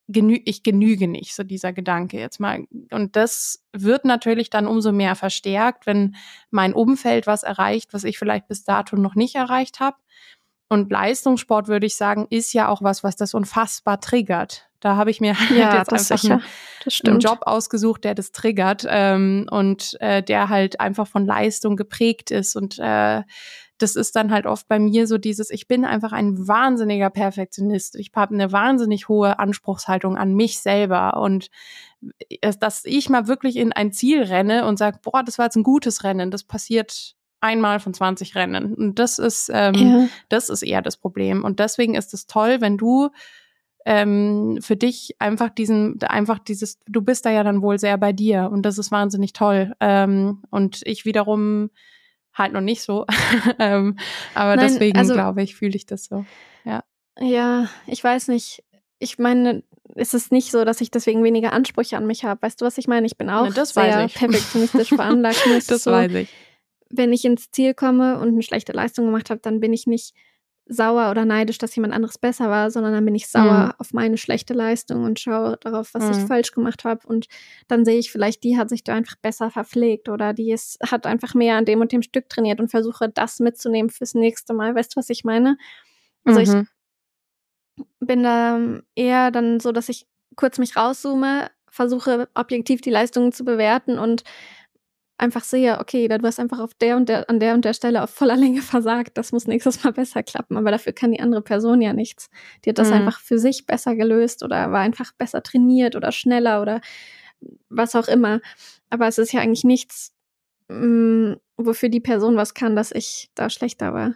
[0.08, 2.64] genü ich genüge nicht, so dieser Gedanke jetzt mal.
[2.90, 6.16] Und das wird natürlich dann umso mehr verstärkt, wenn
[6.50, 9.96] mein Umfeld was erreicht, was ich vielleicht bis dato noch nicht erreicht habe.
[10.68, 14.68] Und Leistungssport, würde ich sagen, ist ja auch was, was das unfassbar triggert.
[14.80, 16.42] Da habe ich mir halt ja, jetzt einfach einen,
[17.06, 22.30] einen, Job ausgesucht, der das triggert ähm, und äh, der halt einfach von Leistung geprägt
[22.30, 23.22] ist und äh,
[23.78, 27.96] das ist dann halt oft bei mir so dieses, ich bin einfach ein wahnsinniger Perfektionist.
[27.96, 31.48] Ich habe eine wahnsinnig hohe Anspruchshaltung an mich selber und
[32.40, 35.56] äh, dass ich mal wirklich in ein Ziel renne und sage, boah, das war jetzt
[35.56, 38.74] ein gutes Rennen, das passiert einmal von 20 Rennen.
[38.74, 40.08] Und das ist, ähm, ja.
[40.28, 41.44] das ist eher das Problem.
[41.44, 43.10] Und deswegen ist es toll, wenn du
[43.84, 48.12] ähm, für dich einfach diesen, einfach dieses, du bist da ja dann wohl sehr bei
[48.12, 49.74] dir und das ist wahnsinnig toll.
[49.80, 51.70] Ähm, und ich wiederum
[52.34, 53.06] halt noch nicht so.
[53.58, 53.96] ähm,
[54.34, 56.24] aber Nein, deswegen also, glaube ich, fühle ich das so.
[56.64, 56.82] Ja.
[57.18, 58.62] Ja, ich weiß nicht.
[58.98, 59.62] Ich meine,
[59.94, 62.42] ist es nicht so, dass ich deswegen weniger Ansprüche an mich habe.
[62.42, 63.06] Weißt du, was ich meine?
[63.06, 65.42] Ich bin auch Na, sehr perfektionistisch veranlagt.
[65.68, 66.28] das so, weiß ich.
[66.90, 70.14] Wenn ich ins Ziel komme und eine schlechte Leistung gemacht habe, dann bin ich nicht
[70.68, 73.72] sauer oder neidisch, dass jemand anderes besser war, sondern dann bin ich sauer mhm.
[73.78, 76.10] auf meine schlechte Leistung und schaue darauf, was mhm.
[76.10, 77.06] ich falsch gemacht habe.
[77.06, 77.28] Und
[77.68, 81.06] dann sehe ich vielleicht, die hat sich da einfach besser verpflegt oder die ist, hat
[81.06, 84.74] einfach mehr an dem und dem Stück trainiert und versuche das mitzunehmen fürs nächste Mal.
[84.74, 85.56] Weißt du, was ich meine?
[86.24, 86.68] Also mhm.
[87.76, 88.58] ich bin da
[88.96, 94.24] eher dann so, dass ich kurz mich rauszoome, versuche objektiv die Leistungen zu bewerten und
[95.18, 98.02] einfach sehe, okay, du hast einfach auf der und der, an der und der Stelle
[98.02, 100.56] auf voller Länge versagt, das muss nächstes Mal besser klappen.
[100.56, 102.28] Aber dafür kann die andere Person ja nichts.
[102.64, 102.94] Die hat das mhm.
[102.94, 106.80] einfach für sich besser gelöst oder war einfach besser trainiert oder schneller oder
[107.68, 108.40] was auch immer.
[108.90, 110.12] Aber es ist ja eigentlich nichts,
[110.68, 114.14] mh, mm, wofür die Person was kann, dass ich da schlechter war.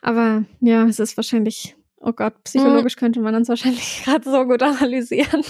[0.00, 1.76] Aber ja, es ist wahrscheinlich
[2.06, 3.00] Oh Gott, psychologisch mhm.
[3.00, 5.42] könnte man uns wahrscheinlich gerade so gut analysieren.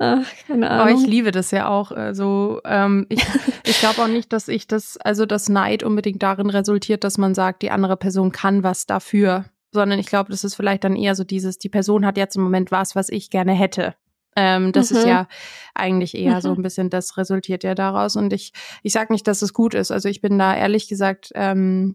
[0.00, 0.88] Ach, keine Ahnung.
[0.88, 1.92] Aber ich liebe das ja auch.
[1.92, 3.24] Also ähm, ich,
[3.64, 7.36] ich glaube auch nicht, dass ich das, also das Neid unbedingt darin resultiert, dass man
[7.36, 11.14] sagt, die andere Person kann was dafür, sondern ich glaube, das ist vielleicht dann eher
[11.14, 13.94] so dieses, die Person hat jetzt im Moment was, was ich gerne hätte.
[14.34, 14.96] Ähm, das mhm.
[14.96, 15.28] ist ja
[15.72, 16.40] eigentlich eher mhm.
[16.40, 18.16] so ein bisschen, das resultiert ja daraus.
[18.16, 19.92] Und ich, ich sage nicht, dass es gut ist.
[19.92, 21.94] Also ich bin da ehrlich gesagt ähm,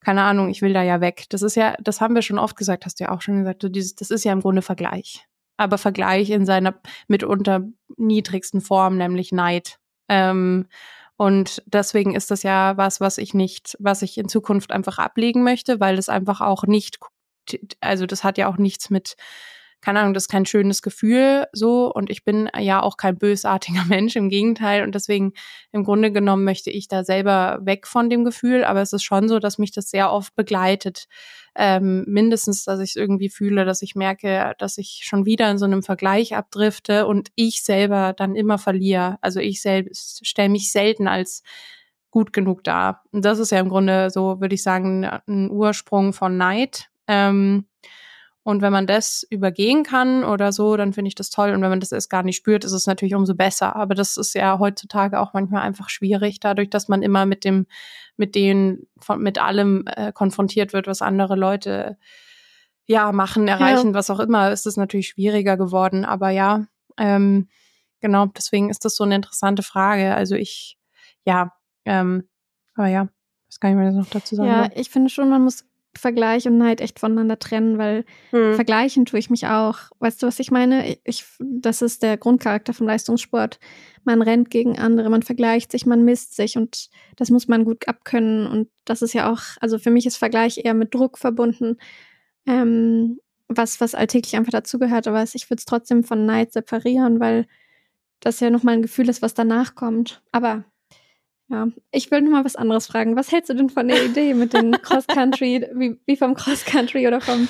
[0.00, 1.26] keine Ahnung, ich will da ja weg.
[1.28, 3.62] Das ist ja, das haben wir schon oft gesagt, hast du ja auch schon gesagt,
[3.62, 5.26] so dieses, das ist ja im Grunde Vergleich.
[5.56, 9.78] Aber Vergleich in seiner mitunter niedrigsten Form, nämlich Neid.
[10.08, 10.66] Ähm,
[11.16, 15.42] und deswegen ist das ja was, was ich nicht, was ich in Zukunft einfach ablegen
[15.42, 16.98] möchte, weil das einfach auch nicht,
[17.80, 19.16] also das hat ja auch nichts mit
[19.80, 21.92] keine Ahnung, das ist kein schönes Gefühl so.
[21.92, 24.82] Und ich bin ja auch kein bösartiger Mensch, im Gegenteil.
[24.82, 25.32] Und deswegen
[25.72, 29.28] im Grunde genommen möchte ich da selber weg von dem Gefühl, aber es ist schon
[29.28, 31.06] so, dass mich das sehr oft begleitet,
[31.56, 35.58] ähm, mindestens, dass ich es irgendwie fühle, dass ich merke, dass ich schon wieder in
[35.58, 40.70] so einem Vergleich abdrifte und ich selber dann immer verliere, also ich selbst stelle mich
[40.70, 41.42] selten als
[42.10, 43.02] gut genug dar.
[43.12, 46.88] Und das ist ja im Grunde so, würde ich sagen, ein Ursprung von Neid.
[47.06, 47.66] Ähm,
[48.42, 51.50] und wenn man das übergehen kann oder so, dann finde ich das toll.
[51.52, 53.76] Und wenn man das erst gar nicht spürt, ist es natürlich umso besser.
[53.76, 57.66] Aber das ist ja heutzutage auch manchmal einfach schwierig, dadurch, dass man immer mit dem,
[58.16, 61.98] mit den, von, mit allem äh, konfrontiert wird, was andere Leute
[62.86, 63.94] ja machen, erreichen, ja.
[63.94, 66.06] was auch immer, ist es natürlich schwieriger geworden.
[66.06, 66.66] Aber ja,
[66.96, 67.48] ähm,
[68.00, 70.14] genau, deswegen ist das so eine interessante Frage.
[70.14, 70.78] Also ich,
[71.26, 71.52] ja,
[71.84, 72.26] ähm,
[72.74, 73.08] aber ja,
[73.48, 74.48] was kann ich mir noch dazu sagen?
[74.48, 75.64] Ja, ich finde schon, man muss
[75.96, 78.54] Vergleich und Neid echt voneinander trennen, weil hm.
[78.54, 79.76] vergleichen tue ich mich auch.
[79.98, 80.96] Weißt du, was ich meine?
[81.04, 83.58] Ich, das ist der Grundcharakter vom Leistungssport.
[84.04, 87.88] Man rennt gegen andere, man vergleicht sich, man misst sich und das muss man gut
[87.88, 88.46] abkönnen.
[88.46, 91.76] Und das ist ja auch, also für mich ist Vergleich eher mit Druck verbunden,
[92.46, 93.18] ähm,
[93.48, 95.08] was, was alltäglich einfach dazugehört.
[95.08, 97.46] Aber ich würde es trotzdem von Neid separieren, weil
[98.20, 100.22] das ja nochmal ein Gefühl ist, was danach kommt.
[100.30, 100.64] Aber
[101.50, 103.16] ja, ich will noch mal was anderes fragen.
[103.16, 107.20] Was hältst du denn von der Idee mit dem Cross-Country, wie, wie vom Cross-Country oder
[107.20, 107.48] vom,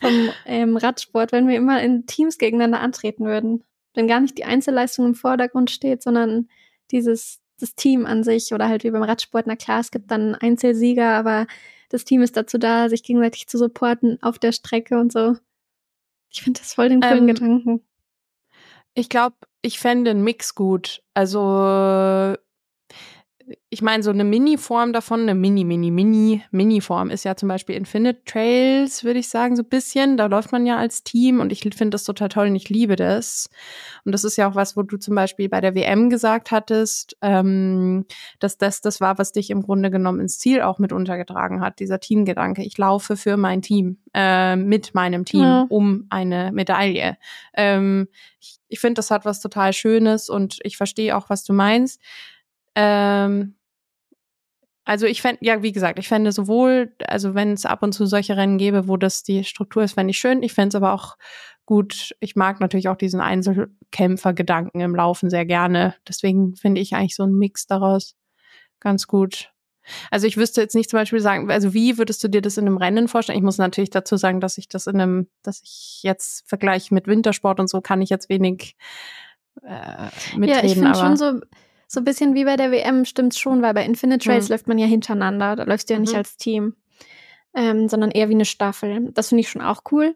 [0.00, 3.64] vom ähm, Radsport, wenn wir immer in Teams gegeneinander antreten würden?
[3.94, 6.48] Wenn gar nicht die Einzelleistung im Vordergrund steht, sondern
[6.90, 10.34] dieses das Team an sich oder halt wie beim Radsport, na klar, es gibt dann
[10.34, 11.46] Einzelsieger, aber
[11.88, 15.36] das Team ist dazu da, sich gegenseitig zu supporten auf der Strecke und so.
[16.30, 17.82] Ich finde das voll den coolen ähm, Gedanken.
[18.94, 21.02] Ich glaube, ich fände den Mix gut.
[21.14, 22.36] Also
[23.70, 27.76] ich meine, so eine Mini-Form davon, eine Mini, Mini, Mini, Mini-Form ist ja zum Beispiel
[27.76, 30.16] Infinite Trails, würde ich sagen, so ein bisschen.
[30.16, 32.96] Da läuft man ja als Team und ich finde das total toll und ich liebe
[32.96, 33.50] das.
[34.04, 37.16] Und das ist ja auch was, wo du zum Beispiel bei der WM gesagt hattest,
[37.22, 38.06] ähm,
[38.38, 41.80] dass das das war, was dich im Grunde genommen ins Ziel auch mit untergetragen hat,
[41.80, 42.62] dieser Teamgedanke.
[42.62, 45.66] Ich laufe für mein Team, äh, mit meinem Team ja.
[45.68, 47.16] um eine Medaille.
[47.54, 48.08] Ähm,
[48.40, 52.00] ich ich finde, das hat was total Schönes und ich verstehe auch, was du meinst.
[52.78, 53.56] Ähm,
[54.84, 58.06] also ich fände, ja, wie gesagt, ich fände sowohl, also wenn es ab und zu
[58.06, 60.42] solche Rennen gäbe, wo das die Struktur ist, fände ich schön.
[60.42, 61.16] Ich fände es aber auch
[61.66, 62.14] gut.
[62.20, 65.96] Ich mag natürlich auch diesen Einzelkämpfer-Gedanken im Laufen sehr gerne.
[66.06, 68.14] Deswegen finde ich eigentlich so einen Mix daraus
[68.80, 69.52] ganz gut.
[70.10, 72.66] Also ich wüsste jetzt nicht zum Beispiel sagen, also wie würdest du dir das in
[72.66, 73.38] einem Rennen vorstellen?
[73.38, 77.08] Ich muss natürlich dazu sagen, dass ich das in einem, dass ich jetzt vergleiche mit
[77.08, 78.76] Wintersport und so kann ich jetzt wenig
[79.62, 80.06] äh,
[80.36, 80.48] mitreden.
[80.48, 81.40] Ja, ich finde schon so,
[81.88, 84.52] so ein bisschen wie bei der WM stimmt's schon, weil bei Infinite Trails mhm.
[84.52, 86.18] läuft man ja hintereinander, da läufst du ja nicht mhm.
[86.18, 86.76] als Team,
[87.54, 89.10] ähm, sondern eher wie eine Staffel.
[89.12, 90.14] Das finde ich schon auch cool.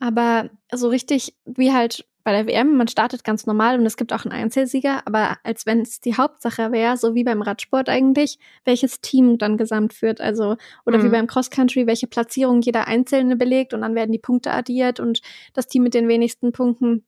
[0.00, 4.12] Aber so richtig wie halt bei der WM, man startet ganz normal und es gibt
[4.12, 8.38] auch einen Einzelsieger, aber als wenn es die Hauptsache wäre, so wie beim Radsport eigentlich,
[8.64, 10.56] welches Team dann gesamt führt, also
[10.86, 11.04] oder mhm.
[11.04, 15.00] wie beim Cross Country, welche Platzierung jeder Einzelne belegt und dann werden die Punkte addiert
[15.00, 15.20] und
[15.52, 17.04] das Team mit den wenigsten Punkten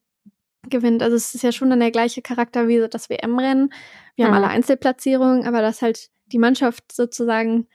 [0.69, 1.01] gewinnt.
[1.03, 3.73] Also es ist ja schon dann der gleiche Charakter wie das WM-Rennen.
[4.15, 4.29] Wir mhm.
[4.29, 7.67] haben alle Einzelplatzierungen, aber dass halt die Mannschaft sozusagen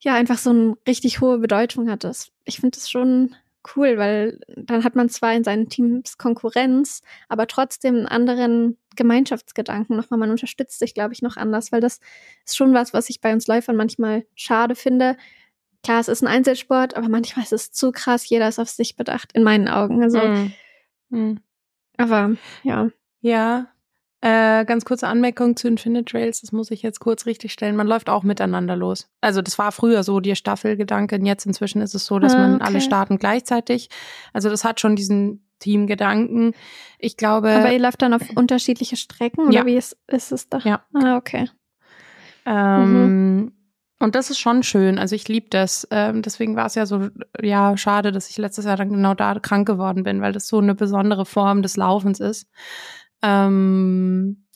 [0.00, 2.04] ja einfach so eine richtig hohe Bedeutung hat.
[2.04, 3.34] Das, ich finde das schon
[3.74, 9.96] cool, weil dann hat man zwar in seinen Teams Konkurrenz, aber trotzdem einen anderen Gemeinschaftsgedanken
[9.96, 10.18] nochmal.
[10.18, 12.00] Man unterstützt sich, glaube ich, noch anders, weil das
[12.44, 15.16] ist schon was, was ich bei uns Läufern manchmal schade finde.
[15.82, 18.96] Klar, es ist ein Einzelsport, aber manchmal ist es zu krass, jeder ist auf sich
[18.96, 20.02] bedacht, in meinen Augen.
[20.02, 20.52] Also, mhm.
[21.10, 21.40] Mhm.
[21.96, 22.90] Aber ja.
[23.20, 23.68] Ja,
[24.22, 27.76] äh, ganz kurze Anmerkung zu Infinite Trails, das muss ich jetzt kurz richtig stellen.
[27.76, 29.08] Man läuft auch miteinander los.
[29.20, 32.60] Also das war früher so die Staffelgedanke, jetzt inzwischen ist es so, dass ah, man
[32.60, 33.88] alle starten gleichzeitig.
[34.32, 36.54] Also das hat schon diesen Teamgedanken.
[36.98, 37.50] Ich glaube.
[37.50, 39.66] Aber ihr läuft dann auf unterschiedliche Strecken oder ja.
[39.66, 40.58] wie ist, ist es da?
[40.58, 40.84] Ja.
[40.94, 41.48] Ah, okay.
[42.46, 43.52] Ähm, mhm.
[43.98, 44.98] Und das ist schon schön.
[44.98, 45.88] Also ich liebe das.
[45.90, 47.08] Ähm, deswegen war es ja so,
[47.40, 50.58] ja, schade, dass ich letztes Jahr dann genau da krank geworden bin, weil das so
[50.58, 52.50] eine besondere Form des Laufens ist.
[53.22, 54.46] Ähm,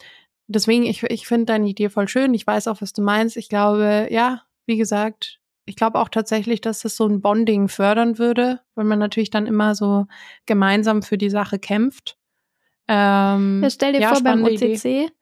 [0.46, 2.34] deswegen, ich, ich finde deine Idee voll schön.
[2.34, 3.38] Ich weiß auch, was du meinst.
[3.38, 8.18] Ich glaube, ja, wie gesagt, ich glaube auch tatsächlich, dass das so ein Bonding fördern
[8.18, 10.06] würde, weil man natürlich dann immer so
[10.44, 12.18] gemeinsam für die Sache kämpft.
[12.88, 15.12] Ähm, ja, stell dir ja, vor, beim OCC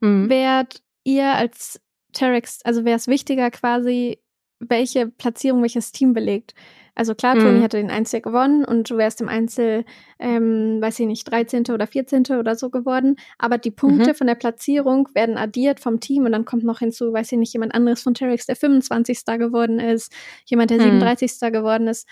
[0.00, 0.28] mhm.
[0.28, 1.80] wärt ihr als
[2.12, 4.18] Terex, also wäre es wichtiger quasi,
[4.58, 6.54] welche Platzierung welches Team belegt.
[6.94, 7.62] Also klar, Toni mhm.
[7.62, 9.84] hatte den Einzel gewonnen und du wärst im Einzel,
[10.18, 11.64] ähm, weiß ich nicht, 13.
[11.72, 12.24] oder 14.
[12.38, 13.16] oder so geworden.
[13.38, 14.14] Aber die Punkte mhm.
[14.14, 17.54] von der Platzierung werden addiert vom Team und dann kommt noch hinzu, weiß ich nicht,
[17.54, 19.24] jemand anderes von Terex, der 25.
[19.38, 20.12] geworden ist,
[20.44, 21.00] jemand, der mhm.
[21.00, 21.52] 37.
[21.52, 22.06] geworden ist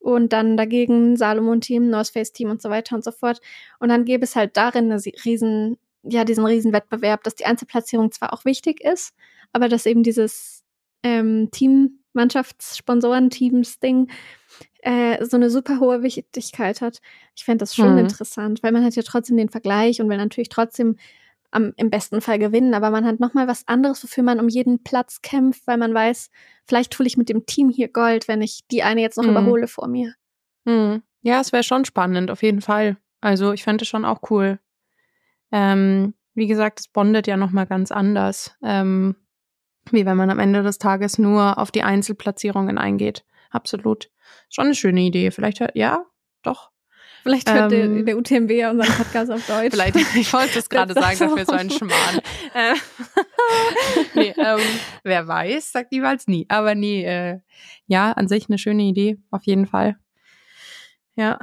[0.00, 3.40] und dann dagegen Salomon-Team, North Face-Team und so weiter und so fort.
[3.78, 8.10] Und dann gäbe es halt darin eine riesen, ja, diesen riesen Wettbewerb, dass die Einzelplatzierung
[8.12, 9.14] zwar auch wichtig ist,
[9.52, 10.64] aber dass eben dieses
[11.02, 14.10] ähm, Team Mannschaftssponsoren-Teams-Ding
[14.82, 16.98] äh, so eine super hohe Wichtigkeit hat.
[17.34, 17.98] Ich fände das schon mhm.
[17.98, 20.96] interessant, weil man hat ja trotzdem den Vergleich und will natürlich trotzdem
[21.50, 24.82] am, im besten Fall gewinnen, aber man hat nochmal was anderes, wofür man um jeden
[24.82, 26.30] Platz kämpft, weil man weiß,
[26.66, 29.30] vielleicht hole ich mit dem Team hier Gold, wenn ich die eine jetzt noch mhm.
[29.30, 30.14] überhole vor mir.
[30.64, 31.02] Mhm.
[31.22, 32.96] Ja, es wäre schon spannend, auf jeden Fall.
[33.20, 34.58] Also ich fände es schon auch cool.
[35.52, 38.56] Ähm, wie gesagt, es bondet ja nochmal ganz anders.
[38.62, 39.16] Ähm,
[39.90, 43.24] wie wenn man am Ende des Tages nur auf die Einzelplatzierungen eingeht.
[43.50, 44.10] Absolut.
[44.48, 45.30] Schon eine schöne Idee.
[45.30, 46.04] Vielleicht, ja,
[46.42, 46.70] doch.
[47.22, 49.70] Vielleicht hört ähm, der, der UTMB ja unseren Podcast auf Deutsch.
[49.72, 52.20] Vielleicht, ich wollte es gerade sagen, dafür so ein Schmarrn.
[52.52, 52.74] Äh,
[54.14, 54.60] nee, ähm,
[55.04, 56.46] wer weiß, sagt niemals nie.
[56.48, 57.40] Aber nee, äh,
[57.86, 59.96] ja, an sich eine schöne Idee, auf jeden Fall.
[61.14, 61.38] Ja.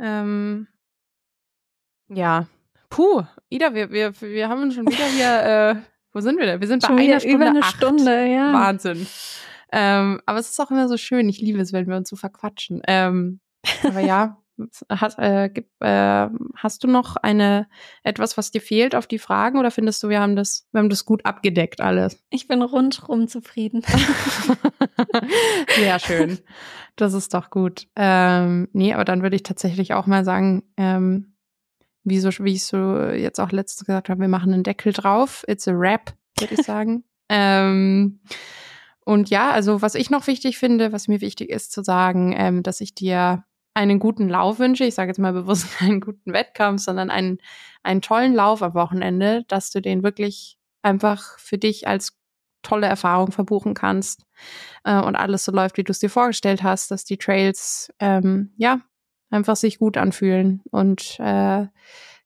[0.00, 0.68] Ähm,
[2.08, 2.46] ja.
[2.90, 6.60] Puh, Ida, wir, wir, wir haben schon wieder hier äh, wo sind wir denn?
[6.60, 7.36] Wir sind bei einer Stunde.
[7.36, 7.76] Über eine acht.
[7.76, 8.52] Stunde, ja.
[8.52, 9.06] Wahnsinn.
[9.70, 11.28] Ähm, aber es ist auch immer so schön.
[11.28, 12.80] Ich liebe es, wenn wir uns so verquatschen.
[12.86, 13.40] Ähm,
[13.84, 14.38] aber ja,
[14.88, 17.68] hast, äh, gib, äh, hast du noch eine
[18.02, 20.88] etwas, was dir fehlt auf die Fragen oder findest du, wir haben das, wir haben
[20.88, 22.24] das gut abgedeckt alles?
[22.30, 23.82] Ich bin rundrum zufrieden.
[25.76, 26.38] Sehr schön.
[26.96, 27.86] Das ist doch gut.
[27.94, 31.34] Ähm, nee, aber dann würde ich tatsächlich auch mal sagen, ähm,
[32.04, 35.44] wie, so, wie ich so jetzt auch letztens gesagt habe, wir machen einen Deckel drauf.
[35.46, 37.04] It's a rap, würde ich sagen.
[37.28, 38.20] ähm,
[39.04, 42.62] und ja, also was ich noch wichtig finde, was mir wichtig ist zu sagen, ähm,
[42.62, 44.84] dass ich dir einen guten Lauf wünsche.
[44.84, 47.38] Ich sage jetzt mal bewusst einen guten Wettkampf, sondern einen,
[47.82, 52.18] einen tollen Lauf am Wochenende, dass du den wirklich einfach für dich als
[52.62, 54.26] tolle Erfahrung verbuchen kannst
[54.84, 58.52] äh, und alles so läuft, wie du es dir vorgestellt hast, dass die Trails ähm,
[58.56, 58.80] ja
[59.30, 60.62] einfach sich gut anfühlen.
[60.70, 61.66] Und äh,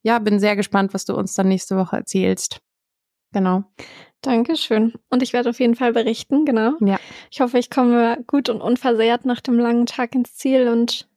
[0.02, 2.60] ja, bin sehr gespannt, was du uns dann nächste Woche erzählst.
[3.32, 3.64] Genau.
[4.20, 4.92] Dankeschön.
[5.10, 6.74] Und ich werde auf jeden Fall berichten, genau.
[6.80, 6.98] Ja.
[7.30, 11.08] Ich hoffe, ich komme gut und unversehrt nach dem langen Tag ins Ziel und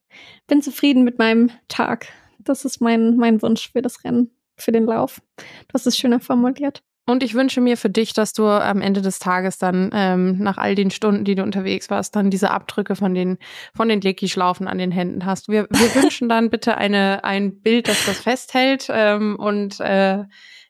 [0.48, 2.07] bin zufrieden mit meinem Tag.
[2.40, 5.22] Das ist mein, mein Wunsch für das Rennen, für den Lauf.
[5.38, 6.84] Du hast es schöner formuliert.
[7.06, 10.57] Und ich wünsche mir für dich, dass du am Ende des Tages dann ähm, nach
[10.57, 13.38] all den Stunden, die du unterwegs warst, dann diese Abdrücke von den
[13.76, 15.48] von den Lecky-Schlaufen an den Händen hast.
[15.48, 20.23] Wir, wir wünschen dann bitte eine ein Bild, das das festhält ähm, und äh,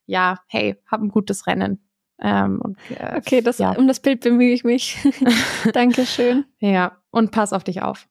[0.08, 1.82] ja, hey, hab ein gutes Rennen.
[2.20, 3.72] Ähm, und, äh, okay, das, ja.
[3.72, 4.98] um das Bild bemühe ich mich.
[5.74, 6.46] Dankeschön.
[6.60, 8.08] Ja, und pass auf dich auf.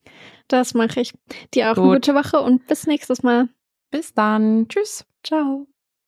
[0.49, 1.13] Das mache ich.
[1.55, 1.85] Dir auch Gut.
[1.85, 3.49] eine gute Woche und bis nächstes Mal.
[3.91, 4.67] Bis dann.
[4.69, 5.07] Tschüss.
[5.23, 5.67] Ciao.